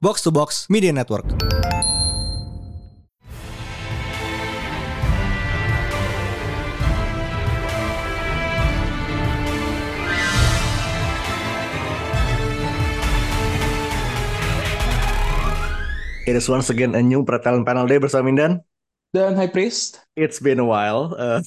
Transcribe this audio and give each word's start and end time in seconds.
Box 0.00 0.22
to 0.22 0.30
Box 0.30 0.70
Media 0.70 0.92
Network. 0.92 1.26
It 16.28 16.36
is 16.36 16.44
once 16.44 16.68
again 16.68 16.92
a 16.92 17.00
new 17.00 17.24
Pretalent 17.24 17.64
Panel 17.64 17.88
Day 17.88 17.96
bersama 17.96 18.28
Mindan. 18.28 18.60
Dan 19.16 19.32
High 19.32 19.48
Priest. 19.48 20.04
It's 20.12 20.36
been 20.36 20.60
a 20.60 20.68
while. 20.68 21.16
Uh, 21.16 21.40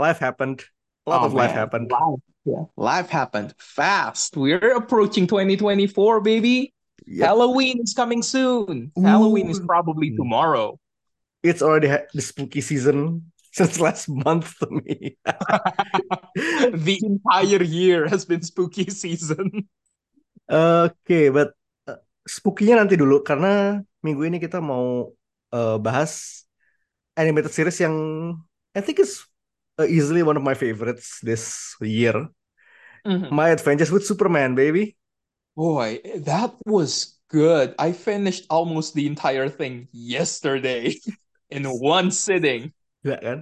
life 0.00 0.16
happened. 0.16 0.64
A 1.04 1.12
lot 1.12 1.20
Oh, 1.20 1.26
of 1.28 1.36
life 1.36 1.52
man. 1.52 1.60
happened. 1.60 1.86
Life, 1.92 2.24
yeah. 2.44 2.64
Life 2.76 3.08
happened 3.08 3.54
fast. 3.58 4.36
We're 4.36 4.76
approaching 4.76 5.26
2024, 5.26 6.20
baby. 6.20 6.72
Yep. 7.06 7.26
Halloween 7.26 7.80
is 7.82 7.92
coming 7.92 8.22
soon. 8.22 8.92
Ooh. 8.96 9.02
Halloween 9.02 9.50
is 9.50 9.60
probably 9.60 10.16
tomorrow. 10.16 10.78
It's 11.42 11.60
already 11.60 11.88
ha- 11.88 12.08
the 12.12 12.22
spooky 12.22 12.60
season 12.60 13.32
since 13.52 13.80
last 13.80 14.08
month 14.08 14.56
to 14.60 14.68
me. 14.70 15.16
the 16.72 16.96
entire 17.02 17.62
year 17.62 18.08
has 18.08 18.24
been 18.24 18.42
spooky 18.42 18.88
season. 19.02 19.68
Oke, 20.48 21.32
but 21.32 21.56
uh, 21.88 22.00
spooky-nya 22.28 22.76
nanti 22.76 22.96
dulu 22.96 23.24
karena 23.24 23.80
minggu 24.04 24.28
ini 24.28 24.36
kita 24.36 24.60
mau 24.60 25.12
uh, 25.52 25.76
bahas 25.80 26.44
animated 27.16 27.52
series 27.52 27.80
yang 27.80 27.96
I 28.76 28.84
think 28.84 29.00
is 29.00 29.24
uh, 29.78 29.88
easily 29.88 30.20
one 30.20 30.36
of 30.36 30.44
my 30.44 30.52
favorites 30.52 31.20
this 31.24 31.76
year. 31.80 32.28
Mhm. 33.04 33.30
My 33.30 33.52
Adventures 33.52 33.92
with 33.92 34.08
Superman, 34.08 34.56
baby. 34.56 34.96
Boy, 35.54 36.00
that 36.24 36.56
was 36.66 37.20
good. 37.28 37.74
I 37.78 37.92
finished 37.92 38.48
almost 38.50 38.94
the 38.94 39.06
entire 39.06 39.48
thing 39.48 39.88
yesterday 39.92 40.96
in 41.52 41.68
one 41.68 42.10
sitting. 42.10 42.72
Gila 43.04 43.18
kan? 43.20 43.38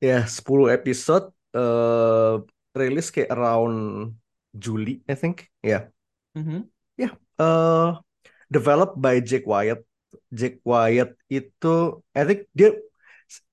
Ya, 0.00 0.24
10 0.24 0.72
episode 0.72 1.28
uh, 1.52 2.40
rilis 2.72 3.12
kayak 3.12 3.30
around 3.30 4.16
Juli, 4.56 5.04
I 5.04 5.14
think. 5.14 5.52
Ya. 5.60 5.92
Mhm. 6.32 6.66
uh, 7.40 8.00
developed 8.48 8.96
by 9.00 9.20
Jake 9.20 9.44
Wyatt. 9.46 9.84
Jake 10.32 10.58
Wyatt 10.66 11.14
itu, 11.30 12.02
I 12.16 12.22
think 12.26 12.40
dia 12.50 12.74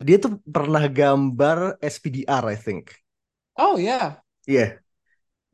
dia 0.02 0.17
tuh 0.17 0.41
pernah 0.45 0.89
gambar 0.89 1.77
SPDR, 1.81 2.43
I 2.49 2.57
think. 2.57 2.97
Oh, 3.57 3.77
yeah. 3.77 4.21
Iya, 4.47 4.81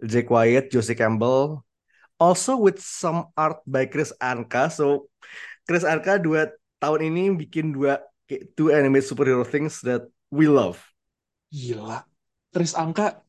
Jake 0.03 0.27
Wyatt, 0.27 0.67
Josie 0.67 0.99
Campbell, 0.99 1.63
also 2.19 2.59
with 2.59 2.83
some 2.83 3.31
art 3.39 3.63
by 3.63 3.87
Chris 3.87 4.11
Anka. 4.19 4.67
So 4.67 5.07
Chris 5.63 5.87
Anka 5.87 6.19
dua 6.19 6.51
tahun 6.83 7.07
ini 7.07 7.31
bikin 7.39 7.71
dua 7.71 8.03
two 8.59 8.69
animated 8.75 9.07
superhero 9.07 9.47
things 9.47 9.79
that 9.87 10.03
we 10.27 10.51
love. 10.51 10.83
Gila. 11.53 12.03
Chris 12.51 12.75
Angka 12.75 13.23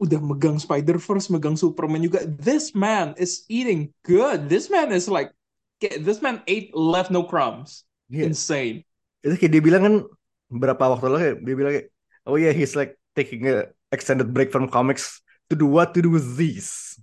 udah 0.00 0.16
megang 0.16 0.56
Spider-Verse, 0.56 1.28
megang 1.28 1.58
Superman 1.58 2.00
juga. 2.00 2.24
This 2.24 2.72
man 2.72 3.12
is 3.20 3.44
eating 3.52 3.92
good. 4.06 4.48
This 4.48 4.72
man 4.72 4.94
is 4.96 5.10
like, 5.10 5.34
this 5.80 6.24
man 6.24 6.40
ate 6.48 6.72
left 6.72 7.12
no 7.12 7.24
crumbs. 7.24 7.84
Iya. 8.08 8.32
Insane. 8.32 8.88
Itu 9.20 9.36
kayak 9.36 9.52
dia 9.52 9.62
bilang 9.64 9.82
kan 9.84 9.94
berapa 10.48 10.96
waktu 10.96 11.06
lalu 11.08 11.18
kayak 11.20 11.36
dia 11.44 11.54
bilang 11.56 11.72
kayak, 11.76 11.88
oh 12.24 12.36
yeah, 12.40 12.52
he's 12.56 12.72
like 12.72 12.96
taking 13.12 13.44
a 13.48 13.68
extended 13.92 14.32
break 14.32 14.48
from 14.48 14.68
comics 14.72 15.20
to 15.50 15.54
do 15.58 15.66
what 15.66 15.92
to 15.94 16.00
do 16.00 16.10
with 16.10 16.38
these. 16.38 16.96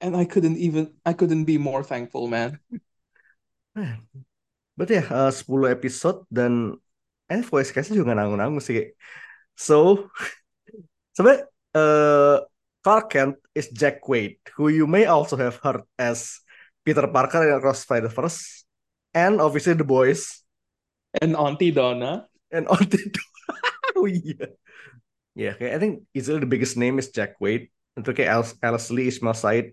And 0.00 0.16
I 0.16 0.24
couldn't 0.24 0.56
even, 0.56 0.94
I 1.04 1.12
couldn't 1.12 1.44
be 1.44 1.58
more 1.58 1.82
thankful, 1.82 2.28
man. 2.28 2.60
Berarti 4.78 5.02
ya 5.02 5.04
uh, 5.10 5.30
10 5.30 5.70
episode 5.70 6.26
dan 6.30 6.74
eh 7.30 7.42
voice 7.42 7.70
cast 7.74 7.94
juga 7.94 8.14
nanggung-nanggung 8.14 8.62
sih. 8.62 8.94
So 9.54 10.08
sebenarnya 11.16 11.46
uh, 11.74 12.38
Clark 12.84 13.06
Kent 13.10 13.36
is 13.54 13.70
Jack 13.70 14.02
Quaid, 14.02 14.38
who 14.58 14.68
you 14.68 14.86
may 14.86 15.06
also 15.06 15.38
have 15.38 15.58
heard 15.62 15.82
as 15.98 16.42
Peter 16.84 17.06
Parker 17.08 17.48
in 17.48 17.56
Across 17.56 17.88
Spider-Verse, 17.88 18.68
and 19.16 19.40
obviously 19.40 19.72
the 19.72 19.86
boys 19.86 20.44
And 21.22 21.38
Auntie 21.38 21.70
Donna. 21.70 22.26
and 22.54 22.68
on 22.72 22.86
the 22.86 22.98
oh 23.98 24.06
iya. 24.06 24.34
Yeah, 24.38 24.46
kayak 25.34 25.72
I 25.74 25.78
think 25.82 25.94
easily 26.14 26.38
the 26.38 26.48
biggest 26.48 26.78
name 26.78 27.02
is 27.02 27.10
Jack 27.10 27.36
Quaid. 27.42 27.68
Itu 27.98 28.10
kayak 28.14 28.30
Alice, 28.30 28.52
Alice 28.62 28.88
Lee, 28.94 29.10
Ismail 29.10 29.34
Said. 29.34 29.66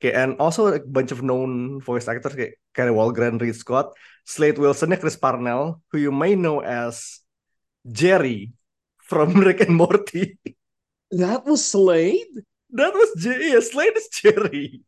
Kayak 0.00 0.16
and 0.16 0.32
also 0.40 0.72
a 0.72 0.80
bunch 0.80 1.12
of 1.12 1.24
known 1.24 1.80
voice 1.80 2.08
actors 2.08 2.36
kayak 2.36 2.60
Karen 2.76 2.92
Walgren, 2.92 3.40
Reed 3.40 3.56
Scott, 3.56 3.96
Slade 4.28 4.60
Wilson, 4.60 4.92
and 4.92 5.00
Chris 5.00 5.16
Parnell, 5.16 5.80
who 5.88 5.96
you 5.96 6.12
may 6.12 6.36
know 6.36 6.60
as 6.60 7.20
Jerry 7.84 8.52
from 9.00 9.32
Rick 9.46 9.64
and 9.64 9.76
Morty. 9.76 10.36
That 11.12 11.46
was 11.46 11.64
Slade? 11.64 12.44
That 12.70 12.92
was 12.92 13.16
Jerry. 13.16 13.52
Yeah, 13.52 13.60
Slade 13.60 13.96
is 13.96 14.08
Jerry. 14.08 14.80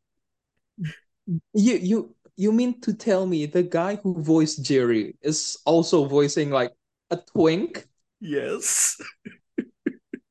You, 1.55 1.75
you, 1.77 1.99
you 2.37 2.53
mean 2.53 2.81
to 2.83 2.93
tell 2.93 3.27
me 3.27 3.47
the 3.47 3.63
guy 3.63 3.97
who 3.97 4.21
voiced 4.21 4.65
Jerry 4.65 5.17
is 5.23 5.59
also 5.65 6.05
voicing 6.05 6.51
like 6.51 6.73
a 7.11 7.17
twink? 7.17 7.87
Yes. 8.21 9.01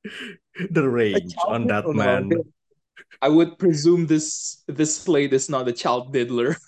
the 0.72 0.88
range 0.88 1.36
on 1.48 1.68
that 1.68 1.88
man. 1.88 2.32
I 3.22 3.30
would 3.30 3.58
presume 3.58 4.06
this 4.06 4.62
this 4.68 4.96
Slade 4.96 5.34
is 5.34 5.50
not 5.50 5.68
a 5.68 5.74
child 5.74 6.14
diddler. 6.14 6.56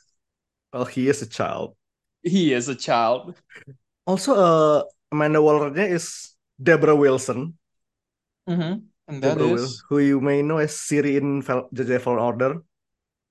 Well, 0.69 0.85
he 0.85 1.09
is 1.09 1.25
a 1.25 1.25
child. 1.25 1.73
He 2.22 2.53
is 2.53 2.69
a 2.69 2.77
child. 2.77 3.33
Also, 4.05 4.38
uh, 4.38 4.83
Amanda 5.09 5.41
Waller-nya 5.41 5.81
is 5.89 6.38
Deborah 6.61 6.94
Wilson. 6.94 7.57
Mm-hmm. 8.45 8.85
And 9.09 9.17
that 9.17 9.33
Deborah 9.33 9.57
is 9.57 9.81
Wil- 9.81 9.81
who 9.89 9.97
you 10.06 10.21
may 10.21 10.45
know 10.45 10.61
as 10.61 10.77
Siri 10.77 11.17
in 11.17 11.41
Fallen 11.41 12.21
Order. 12.21 12.61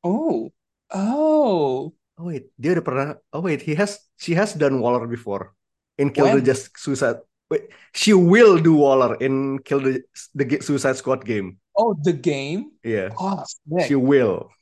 oh 0.02 0.50
oh 0.90 1.94
Oh 2.18 2.26
wait, 2.26 2.50
dia 2.58 2.74
udah 2.74 2.82
pernah. 2.82 3.08
Oh 3.30 3.38
wait, 3.46 3.62
he 3.62 3.78
has 3.78 4.02
she 4.18 4.34
has 4.34 4.50
done 4.58 4.82
Waller 4.82 5.06
before 5.06 5.54
in 6.02 6.10
Kill 6.10 6.34
the 6.34 6.42
Just 6.42 6.74
Suicide. 6.74 7.22
Wait, 7.48 7.72
she 7.96 8.12
will 8.12 8.60
do 8.60 8.76
Waller 8.76 9.16
in 9.24 9.58
Kill 9.64 9.80
the 9.80 10.04
the 10.36 10.60
Suicide 10.60 11.00
Squad 11.00 11.24
game. 11.24 11.56
oh 11.78 11.96
the 12.04 12.12
game. 12.12 12.76
Yeah, 12.84 13.14
Oh, 13.16 13.44
she 13.86 13.94
will. 13.96 14.52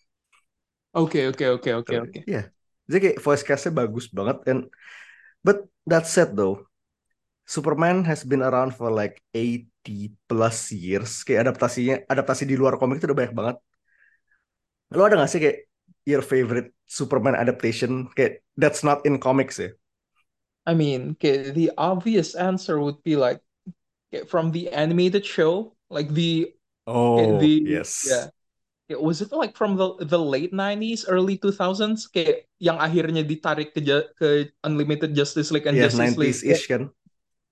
Okay, 0.95 1.29
okay, 1.29 1.49
okay, 1.59 1.73
okay, 1.83 1.99
okay. 2.01 2.23
Yeah, 2.25 2.49
jadi 2.89 2.99
kayak 3.13 3.19
voice 3.21 3.43
castnya 3.45 3.75
bagus 3.75 4.09
banget. 4.09 4.41
And 4.49 4.71
but 5.45 5.67
that 5.85 6.07
said 6.09 6.39
though, 6.39 6.71
Superman 7.45 8.07
has 8.07 8.23
been 8.25 8.41
around 8.41 8.73
for 8.79 8.89
like 8.89 9.21
80 9.35 10.15
plus 10.31 10.71
years. 10.73 11.21
Kayak 11.27 11.51
adaptasinya, 11.53 12.07
adaptasi 12.09 12.49
di 12.49 12.57
luar 12.57 12.79
komik 12.81 13.03
itu 13.03 13.11
udah 13.11 13.19
banyak 13.19 13.35
banget. 13.37 13.57
Lo 14.95 15.03
ada 15.05 15.19
gak 15.19 15.31
sih 15.31 15.41
kayak 15.43 15.59
your 16.07 16.23
favorite 16.23 16.71
Superman 16.87 17.35
adaptation 17.35 18.07
kayak 18.15 18.47
that's 18.55 18.87
not 18.87 19.03
in 19.03 19.19
comics 19.19 19.59
ya? 19.59 19.75
I 20.67 20.75
mean, 20.75 21.13
okay, 21.13 21.51
the 21.51 21.73
obvious 21.79 22.35
answer 22.35 22.81
would 22.81 23.03
be 23.03 23.17
like 23.17 23.41
from 24.29 24.53
the 24.53 24.71
animated 24.71 25.27
show, 25.27 25.77
like 25.91 26.11
the 26.11 26.55
Oh, 26.87 27.53
the 27.53 27.65
yes. 27.65 28.03
yeah. 28.03 28.31
Yeah, 28.89 28.99
was 28.99 29.23
it 29.23 29.33
like 29.33 29.57
from 29.57 29.77
the 29.77 29.97
the 30.05 30.19
late 30.21 30.53
90s, 30.53 31.07
early 31.09 31.39
2000s? 31.39 32.07
Kayak 32.07 32.47
yang 32.61 32.79
akhirnya 32.79 33.25
ditarik 33.27 33.73
ke 33.75 33.83
ke 34.19 34.53
Unlimited 34.67 35.15
Justice 35.17 35.51
League 35.55 35.67
and 35.67 35.79
Yeah, 35.79 35.83
Justice 35.83 36.17
League. 36.19 36.39
90s-ish 36.41 36.67
kan? 36.69 36.91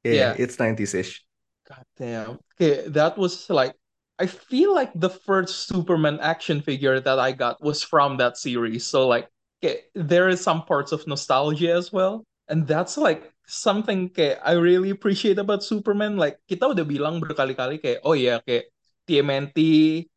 Yeah, 0.04 0.14
Yeah. 0.14 0.38
it's 0.38 0.58
90s-ish. 0.58 1.24
God 1.68 1.84
damn. 1.96 2.38
Okay, 2.60 2.88
that 2.88 3.16
was 3.18 3.48
like 3.50 3.74
I 4.18 4.26
feel 4.26 4.74
like 4.74 4.92
the 4.94 5.10
first 5.10 5.66
Superman 5.66 6.20
action 6.20 6.60
figure 6.62 7.00
that 7.00 7.18
I 7.18 7.32
got 7.32 7.60
was 7.62 7.82
from 7.82 8.16
that 8.18 8.36
series. 8.36 8.86
So 8.86 9.08
like 9.08 9.28
okay, 9.62 9.84
there 9.94 10.28
is 10.28 10.40
some 10.40 10.64
parts 10.64 10.92
of 10.92 11.06
nostalgia 11.06 11.72
as 11.72 11.92
well. 11.92 12.24
And 12.48 12.68
that's 12.68 12.96
like 13.00 13.32
something 13.48 14.12
kayak 14.12 14.40
I 14.44 14.56
really 14.60 14.90
appreciate 14.92 15.40
about 15.40 15.64
Superman. 15.64 16.16
Like 16.20 16.40
kita 16.44 16.76
udah 16.76 16.84
bilang 16.84 17.20
berkali-kali 17.20 17.80
kayak 17.80 18.04
oh 18.04 18.12
ya 18.16 18.40
kayak 18.44 18.68
TMNT 19.08 19.58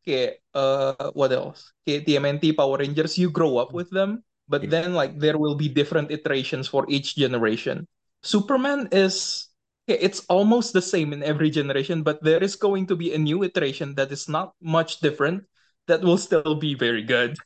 kayak 0.04 0.44
uh 0.56 1.12
what 1.16 1.32
else? 1.32 1.72
Kayak 1.88 2.08
TMNT 2.08 2.52
Power 2.56 2.80
Rangers 2.80 3.16
you 3.16 3.32
grow 3.32 3.60
up 3.60 3.72
with 3.72 3.88
them, 3.92 4.24
but 4.52 4.68
Yeah. 4.68 4.72
then 4.72 4.92
like 4.96 5.16
there 5.20 5.40
will 5.40 5.56
be 5.56 5.72
different 5.72 6.12
iterations 6.12 6.68
for 6.68 6.84
each 6.92 7.16
generation. 7.16 7.88
Superman 8.24 8.92
is 8.92 9.48
okay, 9.88 10.00
it's 10.04 10.24
almost 10.28 10.76
the 10.76 10.84
same 10.84 11.16
in 11.16 11.24
every 11.24 11.48
generation, 11.48 12.04
but 12.04 12.20
there 12.24 12.44
is 12.44 12.60
going 12.60 12.88
to 12.92 12.96
be 12.96 13.16
a 13.16 13.20
new 13.20 13.44
iteration 13.44 13.96
that 13.96 14.12
is 14.12 14.28
not 14.28 14.52
much 14.60 15.00
different 15.00 15.48
that 15.88 16.04
will 16.04 16.20
still 16.20 16.56
be 16.60 16.76
very 16.76 17.04
good. 17.04 17.40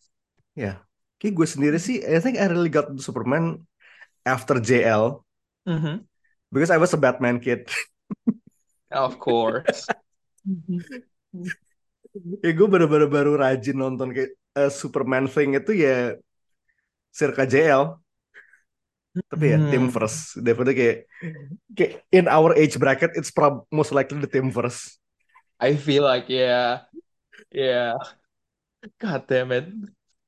Ya, 0.59 0.83
kayak 1.19 1.33
gue 1.39 1.47
sendiri 1.47 1.77
sih, 1.79 2.03
I 2.03 2.19
think 2.19 2.35
I 2.35 2.47
really 2.51 2.67
got 2.71 2.91
Superman 2.99 3.63
after 4.25 4.57
JL 4.61 5.21
Mhm. 5.67 6.05
because 6.49 6.69
I 6.73 6.77
was 6.81 6.93
a 6.93 6.99
Batman 6.99 7.37
kid. 7.39 7.69
Of 8.91 9.17
course. 9.21 9.85
ya 12.43 12.51
gue 12.51 12.67
bener-bener 12.67 13.07
baru 13.07 13.39
rajin 13.39 13.77
nonton 13.79 14.11
kayak 14.11 14.35
a 14.51 14.67
Superman 14.67 15.31
thing 15.31 15.55
itu 15.55 15.71
ya 15.71 16.19
circa 17.13 17.47
JL. 17.47 17.95
Tapi 19.11 19.45
ya 19.51 19.59
Hmm. 19.59 19.69
team 19.71 19.85
first. 19.91 20.39
Daripada 20.39 20.71
kayak, 20.71 21.03
kayak 21.75 21.93
in 22.15 22.25
our 22.31 22.55
age 22.55 22.79
bracket 22.79 23.11
it's 23.15 23.31
prob 23.31 23.67
most 23.71 23.91
likely 23.91 24.19
the 24.19 24.27
team 24.27 24.51
first. 24.51 24.99
I 25.61 25.75
feel 25.77 26.03
like 26.07 26.25
yeah, 26.31 26.87
yeah. 27.53 27.99
God 28.97 29.27
damn 29.29 29.53
it. 29.53 29.67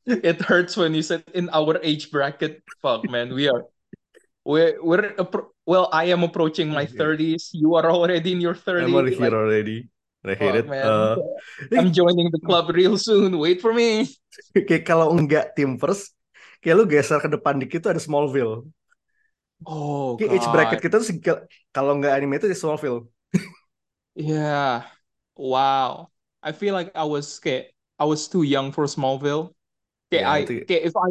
It 0.06 0.44
hurts 0.46 0.76
when 0.78 0.94
you 0.94 1.02
said 1.02 1.24
in 1.34 1.48
our 1.50 1.80
age 1.82 2.12
bracket. 2.14 2.62
Fuck, 2.84 3.08
man. 3.10 3.32
We 3.34 3.48
are 3.50 3.66
we're 4.44 4.76
we're 4.84 5.16
well, 5.66 5.88
I 5.92 6.12
am 6.12 6.24
approaching 6.24 6.70
my 6.72 6.86
Yeah. 6.88 7.00
30s. 7.00 7.52
You 7.56 7.76
are 7.76 7.88
already 7.90 8.32
in 8.36 8.40
your 8.44 8.56
30s. 8.56 8.88
I'm 8.88 8.96
already 8.96 9.16
Like, 9.16 9.24
here 9.32 9.36
already. 9.40 9.78
I 10.24 10.36
hate 10.40 10.56
fuck, 10.56 10.60
it. 10.64 10.68
man. 10.72 10.84
Uh, 10.88 11.16
I'm 11.80 11.92
joining 11.92 12.32
the 12.32 12.40
club 12.40 12.72
real 12.72 12.96
soon. 12.96 13.36
Wait 13.40 13.60
for 13.60 13.76
me. 13.76 14.08
kayak 14.68 14.88
kalau 14.88 15.12
enggak 15.16 15.52
team 15.56 15.76
first, 15.76 16.16
kayak 16.64 16.76
lu 16.80 16.86
geser 16.88 17.20
ke 17.20 17.28
depan 17.28 17.60
dikit 17.60 17.84
tuh 17.88 17.92
ada 17.96 18.00
Smallville. 18.04 18.64
Oh 19.64 20.20
Kayak 20.20 20.32
age 20.44 20.48
bracket 20.52 20.80
God. 20.80 20.84
kita 20.84 20.96
tuh 21.00 21.08
kalau 21.72 21.96
nggak 22.00 22.12
anime 22.20 22.36
itu 22.36 22.52
di 22.52 22.58
Smallville. 22.60 23.08
Yeah. 24.16 24.84
Wow. 25.40 26.12
I 26.44 26.52
feel 26.52 26.76
like 26.76 26.92
I 26.94 27.08
was 27.08 27.40
kayak 27.40 27.72
I 27.98 28.06
was 28.06 28.28
too 28.28 28.44
young 28.44 28.76
for 28.76 28.84
Smallville. 28.86 29.56
Kayak 30.12 30.24
Ya, 30.24 30.28
I 30.30 30.40
itu- 30.44 30.66
kayak 30.68 30.84
if 30.92 30.96
I 31.00 31.10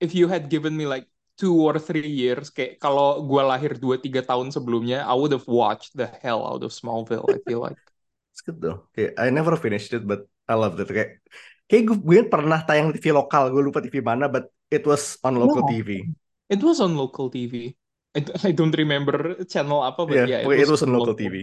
if 0.00 0.10
you 0.14 0.30
had 0.30 0.48
given 0.48 0.72
me 0.72 0.86
like 0.86 1.09
two 1.40 1.56
or 1.56 1.80
three 1.80 2.04
years, 2.04 2.52
kayak 2.52 2.76
kalau 2.76 3.24
gua 3.24 3.56
lahir 3.56 3.72
dua 3.80 3.96
tiga 3.96 4.20
tahun 4.20 4.52
sebelumnya, 4.52 5.08
I 5.08 5.16
would 5.16 5.32
have 5.32 5.48
watched 5.48 5.96
the 5.96 6.04
hell 6.20 6.44
out 6.44 6.60
of 6.60 6.76
Smallville. 6.76 7.24
I 7.32 7.40
feel 7.48 7.64
like. 7.64 7.80
It's 8.36 8.44
good 8.44 8.60
though. 8.60 8.86
Kayak 8.92 9.16
I 9.16 9.32
never 9.32 9.56
finished 9.56 9.90
it, 9.96 10.04
but 10.04 10.28
I 10.46 10.54
loved 10.54 10.78
it. 10.78 10.88
Kayak, 10.92 11.24
kayak 11.66 11.82
gue, 11.88 11.98
gue 11.98 12.18
pernah 12.28 12.62
tayang 12.62 12.92
TV 12.94 13.10
lokal, 13.16 13.50
gue 13.50 13.62
lupa 13.64 13.80
TV 13.82 14.04
mana, 14.04 14.28
but 14.28 14.52
it 14.70 14.84
was 14.86 15.18
on 15.26 15.34
local 15.40 15.64
Yeah. 15.64 15.82
TV. 15.82 15.90
It 16.50 16.60
was 16.62 16.78
on 16.82 16.94
local 16.94 17.30
TV. 17.30 17.74
I, 18.14 18.20
I 18.46 18.50
don't 18.54 18.74
remember 18.74 19.38
channel 19.46 19.82
apa, 19.82 20.02
but 20.06 20.14
Yeah, 20.18 20.26
yeah, 20.26 20.40
pokoknya 20.46 20.66
it 20.66 20.70
was 20.70 20.82
on 20.82 20.92
local 20.94 21.14
TV. 21.16 21.36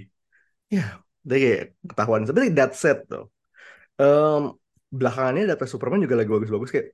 Ya, 0.67 0.99
dia 1.23 1.37
kayak 1.39 1.63
ketahuan. 1.87 2.21
Sebenarnya 2.27 2.53
that 2.59 2.71
set 2.75 3.07
tuh. 3.07 3.31
Um, 3.97 4.55
belakangannya 4.93 5.49
data 5.49 5.65
Superman 5.65 6.03
juga 6.03 6.15
lagi 6.19 6.29
bagus-bagus 6.29 6.69
kayak 6.69 6.87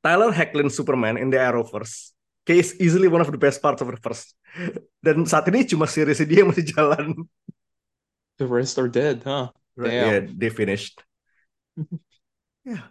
Tyler 0.00 0.30
Hoechlin 0.30 0.70
Superman 0.70 1.18
in 1.18 1.28
the 1.34 1.38
Arrowverse. 1.42 2.15
Kayak 2.46 2.58
is 2.62 2.70
easily 2.78 3.10
one 3.10 3.18
of 3.18 3.28
the 3.28 3.40
best 3.40 3.58
parts 3.58 3.82
of 3.82 3.90
the 3.90 3.98
first. 3.98 4.38
Dan 5.02 5.26
saat 5.26 5.50
ini 5.50 5.66
cuma 5.66 5.90
series 5.90 6.22
dia 6.22 6.46
yang 6.46 6.54
masih 6.54 6.62
jalan. 6.70 7.26
The 8.38 8.46
rest 8.46 8.78
are 8.78 8.86
dead, 8.86 9.26
huh? 9.26 9.50
Right, 9.74 9.90
Damn. 9.92 10.06
yeah, 10.06 10.18
they 10.30 10.50
finished. 10.54 11.02
yeah. 12.64 12.86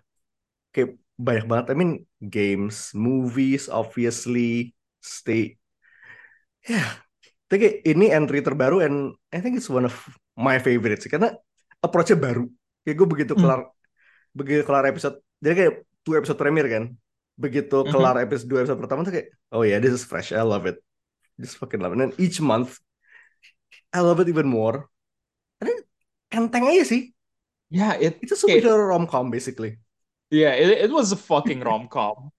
Kayak 0.75 0.99
banyak 1.15 1.45
banget. 1.47 1.65
I 1.71 1.75
mean, 1.79 1.91
games, 2.19 2.91
movies, 2.91 3.71
obviously, 3.71 4.75
stay. 4.99 5.55
Yeah. 6.67 6.91
Tapi 7.47 7.85
ini 7.87 8.11
entry 8.11 8.43
terbaru 8.43 8.83
and 8.83 9.15
I 9.31 9.39
think 9.39 9.55
it's 9.55 9.71
one 9.71 9.87
of 9.87 9.95
my 10.35 10.59
favorites 10.59 11.07
sih. 11.07 11.11
Karena 11.13 11.31
approach-nya 11.79 12.19
baru. 12.19 12.49
Kayak 12.83 12.95
gue 12.99 13.07
begitu 13.07 13.33
Hmm. 13.37 13.41
kelar 13.45 13.61
begitu 14.35 14.61
kelar 14.67 14.83
episode, 14.91 15.15
jadi 15.39 15.53
kayak 15.55 15.73
two 16.03 16.19
episode 16.19 16.35
premier 16.35 16.67
kan. 16.67 16.91
Begitu 17.35 17.83
Mhm. 17.83 17.91
kelar 17.91 18.15
episode 18.23 18.47
dua 18.47 18.59
episode 18.63 18.79
pertama 18.79 19.03
tuh 19.03 19.13
kayak, 19.19 19.27
oh 19.51 19.63
yeah, 19.67 19.79
this 19.83 19.91
is 19.91 20.07
fresh. 20.07 20.31
I 20.31 20.43
love 20.43 20.63
it. 20.63 20.79
Just 21.35 21.59
fucking 21.59 21.83
love 21.83 21.91
it. 21.91 21.99
And 21.99 22.15
each 22.15 22.39
month, 22.39 22.79
I 23.91 23.99
love 23.99 24.23
it 24.23 24.31
even 24.31 24.47
more. 24.47 24.87
And 25.59 25.67
then 25.67 25.79
enteng 26.31 26.67
aja 26.71 26.87
sih. 26.87 27.11
Yeah, 27.67 27.99
it 27.99 28.23
It's 28.23 28.31
a 28.31 28.39
superhero 28.39 28.87
rom-com 28.87 29.27
basically. 29.33 29.83
Yeah, 30.31 30.55
it, 30.55 30.87
it 30.87 30.91
was 30.95 31.11
a 31.11 31.19
fucking 31.19 31.59
rom-com. 31.59 32.31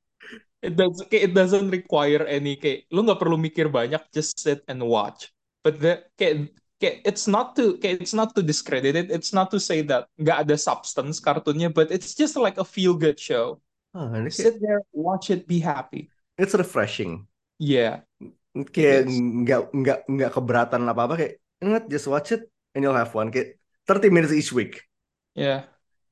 It 0.65 0.75
does 0.75 0.97
kayak 1.13 1.31
it 1.31 1.33
doesn't 1.37 1.69
require 1.69 2.25
any 2.25 2.57
kayak 2.57 2.89
lu 2.89 3.05
nggak 3.05 3.21
perlu 3.21 3.37
mikir 3.37 3.69
banyak, 3.69 4.01
just 4.11 4.41
sit 4.41 4.65
and 4.67 4.81
watch. 4.81 5.29
But 5.61 5.79
the 5.79 6.03
kayak 6.17 6.57
kayak 6.81 7.05
it's 7.05 7.29
not 7.29 7.53
to 7.61 7.77
kayak 7.79 8.01
it's 8.01 8.17
not 8.17 8.33
to 8.35 8.41
discredit 8.41 8.97
it. 8.97 9.13
It's 9.13 9.37
not 9.37 9.53
to 9.53 9.61
say 9.61 9.85
that 9.93 10.09
nggak 10.17 10.49
ada 10.49 10.57
substance 10.57 11.21
kartunnya, 11.21 11.69
but 11.69 11.93
it's 11.93 12.17
just 12.17 12.35
like 12.41 12.57
a 12.57 12.65
feel-good 12.67 13.21
show. 13.21 13.61
Kayak, 13.97 14.33
Sit 14.33 14.57
there, 14.61 14.85
watch 14.93 15.33
it, 15.33 15.49
be 15.49 15.59
happy. 15.59 16.13
it's 16.37 16.53
refreshing. 16.53 17.25
Yeah, 17.57 18.05
Kayak 18.53 19.09
nggak 19.09 19.61
nggak 19.73 19.99
nggak 20.05 20.31
keberatan 20.33 20.85
apa 20.85 21.01
apa 21.09 21.15
kayak 21.17 21.35
ingat 21.65 21.89
just 21.89 22.05
watch 22.09 22.37
it 22.37 22.45
and 22.77 22.85
you'll 22.85 22.97
have 22.97 23.09
fun 23.09 23.33
kayak 23.33 23.57
30 23.89 24.13
minutes 24.13 24.33
each 24.37 24.53
week. 24.53 24.85
yeah. 25.33 25.65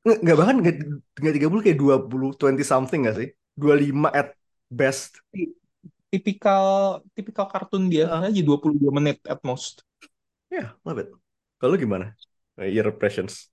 Nggak, 0.05 0.37
bahkan 0.37 0.57
nggak 0.61 0.77
nggak 1.17 1.35
30 1.41 1.65
kayak 1.65 1.79
20 1.81 2.37
20 2.37 2.65
something 2.65 3.05
nggak 3.09 3.17
sih? 3.17 3.29
25 3.57 4.13
at 4.13 4.37
best. 4.69 5.21
Tipikal 6.13 7.01
tipikal 7.17 7.49
kartun 7.49 7.89
dia 7.91 8.07
Ah. 8.07 8.23
aja 8.29 8.41
22 8.45 8.93
menit 8.93 9.19
at 9.25 9.41
most. 9.43 9.81
Yeah, 10.53 10.77
love 10.85 11.01
it. 11.01 11.09
Kalau 11.59 11.75
gimana? 11.75 12.13
Uh, 12.55 12.69
Your 12.69 12.89
impressions. 12.93 13.49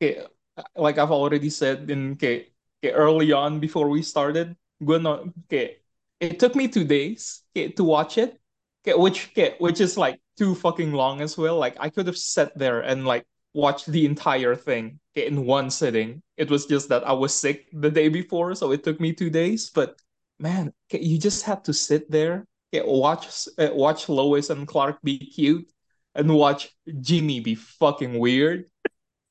kayak 0.00 0.32
like 0.74 0.96
I've 0.96 1.12
already 1.12 1.52
said 1.52 1.84
in 1.92 2.16
kayak, 2.16 2.50
kayak 2.82 2.96
early 2.96 3.32
on 3.32 3.60
before 3.60 3.88
we 3.88 4.02
started, 4.02 4.56
kayak 4.80 5.82
it 6.20 6.38
took 6.38 6.54
me 6.54 6.68
two 6.68 6.84
days 6.84 7.42
kayak, 7.54 7.76
to 7.76 7.84
watch 7.84 8.18
it, 8.18 8.38
kayak, 8.84 8.98
which 8.98 9.32
kayak, 9.34 9.60
which 9.60 9.80
is 9.80 9.96
like 9.96 10.20
too 10.36 10.54
fucking 10.54 10.92
long 10.92 11.20
as 11.20 11.36
well. 11.36 11.56
Like 11.56 11.76
I 11.80 11.88
could 11.88 12.06
have 12.06 12.18
sat 12.18 12.56
there 12.56 12.80
and 12.80 13.06
like 13.06 13.26
watched 13.54 13.86
the 13.86 14.04
entire 14.04 14.54
thing 14.54 15.00
kayak, 15.16 15.28
in 15.28 15.46
one 15.46 15.70
sitting. 15.70 16.22
It 16.36 16.50
was 16.50 16.66
just 16.66 16.88
that 16.88 17.06
I 17.06 17.12
was 17.12 17.34
sick 17.34 17.68
the 17.72 17.90
day 17.90 18.08
before, 18.08 18.54
so 18.54 18.72
it 18.72 18.84
took 18.84 19.00
me 19.00 19.12
two 19.12 19.30
days. 19.30 19.70
But 19.70 19.96
man, 20.38 20.72
kayak, 20.92 21.04
you 21.04 21.18
just 21.18 21.44
had 21.44 21.64
to 21.64 21.72
sit 21.72 22.10
there, 22.10 22.44
kayak, 22.72 22.86
watch 22.86 23.48
uh, 23.58 23.72
watch 23.72 24.08
Lois 24.08 24.50
and 24.50 24.68
Clark 24.68 25.00
be 25.02 25.18
cute, 25.18 25.68
and 26.14 26.34
watch 26.34 26.70
Jimmy 27.00 27.40
be 27.40 27.54
fucking 27.54 28.18
weird 28.18 28.66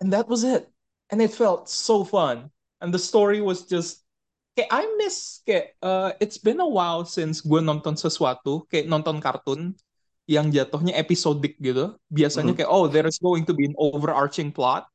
and 0.01 0.13
that 0.13 0.27
was 0.27 0.43
it 0.43 0.69
and 1.09 1.21
it 1.21 1.31
felt 1.33 1.69
so 1.69 2.03
fun 2.03 2.51
and 2.81 2.89
the 2.91 3.01
story 3.01 3.39
was 3.39 3.67
just 3.67 4.03
kayak 4.55 4.69
I 4.71 4.83
miss 4.99 5.39
kayak 5.47 5.75
uh, 5.79 6.11
it's 6.19 6.39
been 6.39 6.59
a 6.59 6.67
while 6.67 7.03
since 7.07 7.39
gue 7.39 7.61
nonton 7.63 7.95
sesuatu 7.95 8.67
kayak 8.67 8.87
nonton 8.87 9.19
kartun 9.23 9.75
yang 10.29 10.53
jatuhnya 10.53 10.93
episodik 10.99 11.57
gitu 11.57 11.97
biasanya 12.11 12.53
Mhm. 12.53 12.57
kayak 12.63 12.71
oh 12.71 12.85
there 12.85 13.07
is 13.07 13.17
going 13.17 13.43
to 13.47 13.53
be 13.55 13.65
an 13.65 13.75
overarching 13.79 14.53
plot 14.53 14.85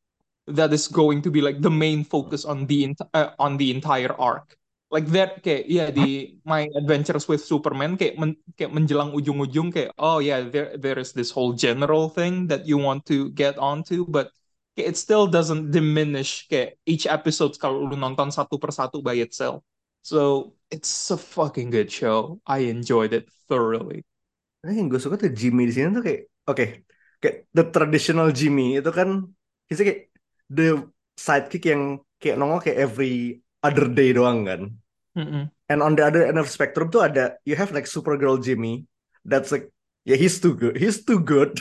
that 0.47 0.71
is 0.71 0.87
going 0.87 1.25
to 1.25 1.31
be 1.33 1.41
like 1.41 1.59
the 1.65 1.73
main 1.73 2.05
focus 2.05 2.45
on 2.45 2.69
the 2.69 2.93
uh, 3.17 3.33
on 3.41 3.57
the 3.57 3.73
entire 3.73 4.13
arc 4.21 4.55
like 4.93 5.09
that 5.11 5.41
kayak 5.43 5.65
ya 5.67 5.89
di 5.91 6.39
my 6.47 6.69
adventures 6.79 7.27
with 7.27 7.43
Superman 7.43 7.97
kayak 7.99 8.15
men- 8.21 8.39
kayak 8.55 8.71
menjelang 8.71 9.11
ujung-ujung 9.11 9.73
kayak 9.75 9.91
oh 9.99 10.21
yeah 10.21 10.45
there 10.45 10.77
there 10.79 11.01
is 11.01 11.11
this 11.17 11.33
whole 11.35 11.51
general 11.57 12.07
thing 12.13 12.47
that 12.47 12.63
you 12.69 12.77
want 12.79 13.03
to 13.09 13.33
get 13.35 13.57
onto 13.59 14.05
but 14.07 14.31
kayak 14.75 14.95
it 14.95 14.97
still 14.99 15.25
doesn't 15.31 15.71
diminish 15.71 16.47
kayak 16.51 16.79
each 16.85 17.07
episode 17.07 17.55
kalau 17.57 17.87
lu 17.87 17.97
nonton 17.97 18.29
satu 18.31 18.59
persatu 18.59 19.01
by 19.01 19.17
itself 19.19 19.63
so 20.05 20.53
it's 20.69 20.91
a 21.15 21.19
fucking 21.19 21.71
good 21.71 21.89
show 21.89 22.43
I 22.45 22.69
enjoyed 22.69 23.15
it 23.15 23.31
thoroughly 23.47 24.05
Nah, 24.65 24.73
yang 24.73 24.89
gue 24.89 24.97
suka 24.97 25.21
tuh 25.21 25.29
Jimmy 25.29 25.69
di 25.69 25.77
sini 25.77 25.93
tuh 25.93 26.01
kayak 26.01 26.23
oke 26.49 26.67
kayak 27.21 27.37
the 27.53 27.65
traditional 27.69 28.33
Jimmy 28.33 28.81
itu 28.81 28.89
kan 28.89 29.29
he's 29.69 29.77
kayak 29.77 30.09
the 30.49 30.89
sidekick 31.21 31.69
yang 31.69 32.01
kayak 32.17 32.41
nongol 32.41 32.65
kayak 32.65 32.81
every 32.81 33.45
other 33.61 33.93
day 33.93 34.17
doang 34.17 34.49
kan. 34.49 34.73
Mm-mm. 35.15 35.53
And 35.69 35.79
on 35.85 36.01
the 36.01 36.05
other 36.09 36.25
end 36.25 36.41
of 36.41 36.49
spectrum 36.49 36.89
tuh 36.89 37.05
ada 37.05 37.37
you 37.45 37.61
have 37.61 37.77
like 37.77 37.85
Supergirl 37.85 38.41
Jimmy 38.41 38.89
that's 39.29 39.53
like 39.53 39.69
yeah 40.09 40.17
he's 40.17 40.41
too 40.41 40.57
good 40.57 40.81
he's 40.81 41.05
too 41.05 41.21
good 41.21 41.61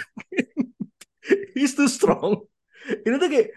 he's 1.55 1.75
too 1.75 1.91
strong 1.91 2.47
ini 3.05 3.15
tuh 3.15 3.29
kayak 3.31 3.49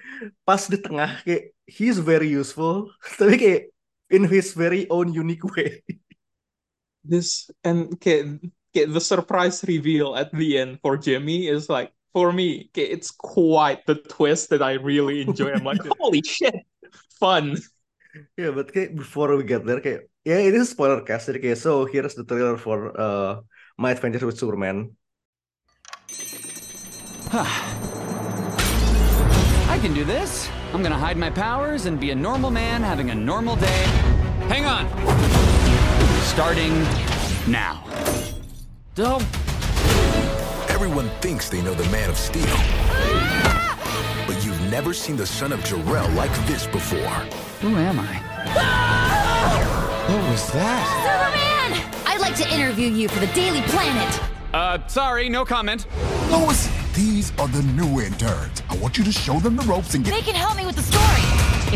pas 0.46 0.62
di 0.66 0.78
tengah 0.78 1.10
kayak 1.26 1.54
he's 1.66 1.98
very 1.98 2.30
useful 2.30 2.90
tapi 3.18 3.34
kayak 3.38 3.62
in 4.10 4.26
his 4.26 4.54
very 4.54 4.86
own 4.90 5.10
unique 5.10 5.42
way. 5.56 5.82
This 7.06 7.46
and 7.62 7.94
kayak, 8.02 8.42
kayak 8.74 8.90
the 8.90 9.02
surprise 9.02 9.62
reveal 9.62 10.18
at 10.18 10.34
the 10.34 10.58
end 10.58 10.82
for 10.82 10.98
Jimmy 10.98 11.46
is 11.46 11.70
like 11.70 11.94
for 12.10 12.34
me 12.34 12.66
kayak, 12.74 12.98
it's 12.98 13.14
quite 13.14 13.86
the 13.86 13.94
twist 14.10 14.50
that 14.50 14.58
I 14.58 14.82
really 14.82 15.22
enjoy 15.22 15.54
I'm 15.54 15.62
like 15.62 15.82
holy 16.02 16.22
shit. 16.26 16.66
Fun. 17.22 17.62
Yeah, 18.34 18.50
but 18.50 18.74
kayak 18.74 18.98
before 18.98 19.30
we 19.38 19.46
get 19.46 19.62
there 19.62 19.78
kayak 19.78 20.10
ya 20.26 20.42
ini 20.42 20.66
spoiler 20.66 21.06
cast 21.06 21.30
jadi 21.30 21.38
kayak 21.38 21.58
so 21.62 21.86
here's 21.86 22.18
the 22.18 22.26
trailer 22.26 22.58
for 22.58 22.90
uh, 22.98 23.46
My 23.78 23.94
Adventure 23.94 24.26
with 24.26 24.40
Superman. 24.42 24.98
Can 29.86 29.94
do 29.94 30.04
this. 30.04 30.50
I'm 30.72 30.82
gonna 30.82 30.98
hide 30.98 31.16
my 31.16 31.30
powers 31.30 31.86
and 31.86 32.00
be 32.00 32.10
a 32.10 32.14
normal 32.14 32.50
man 32.50 32.82
having 32.82 33.10
a 33.10 33.14
normal 33.14 33.54
day. 33.54 33.84
Hang 34.48 34.64
on! 34.64 34.84
Starting 36.22 36.72
now. 37.48 37.84
Oh, 38.98 39.20
Everyone 40.70 41.08
thinks 41.20 41.48
they 41.48 41.62
know 41.62 41.72
the 41.72 41.88
Man 41.90 42.10
of 42.10 42.16
Steel. 42.16 42.56
But 44.26 44.44
you've 44.44 44.60
never 44.72 44.92
seen 44.92 45.16
the 45.16 45.26
son 45.26 45.52
of 45.52 45.60
Jarrell 45.60 46.12
like 46.16 46.34
this 46.48 46.66
before. 46.66 47.20
Who 47.60 47.76
am 47.76 48.00
I? 48.00 48.22
What 50.06 50.30
was 50.30 50.50
that? 50.52 50.84
Superman! 51.02 52.02
I'd 52.06 52.20
like 52.20 52.34
to 52.36 52.48
interview 52.52 52.88
you 52.88 53.08
for 53.08 53.20
the 53.20 53.32
Daily 53.34 53.62
Planet. 53.62 54.20
Uh, 54.52 54.78
sorry, 54.86 55.28
no 55.28 55.44
comment. 55.44 55.86
Lois, 56.30 56.68
these 56.96 57.30
are 57.38 57.46
the 57.48 57.62
new 57.76 58.00
interns. 58.00 58.62
I 58.70 58.76
want 58.78 58.96
you 58.96 59.04
to 59.04 59.12
show 59.12 59.38
them 59.38 59.54
the 59.54 59.62
ropes 59.64 59.94
and 59.94 60.02
get. 60.02 60.12
They 60.14 60.22
can 60.22 60.34
help 60.34 60.56
me 60.56 60.64
with 60.64 60.76
the 60.76 60.82
story. 60.82 61.24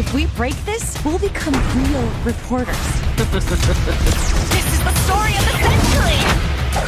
If 0.00 0.14
we 0.14 0.24
break 0.32 0.56
this, 0.64 0.96
we'll 1.04 1.18
become 1.18 1.52
real 1.76 2.08
reporters. 2.24 2.80
this 3.20 3.28
is 3.36 4.80
the 4.80 4.94
story 5.04 5.36
of 5.36 5.44
the 5.44 5.56
century! 5.60 6.20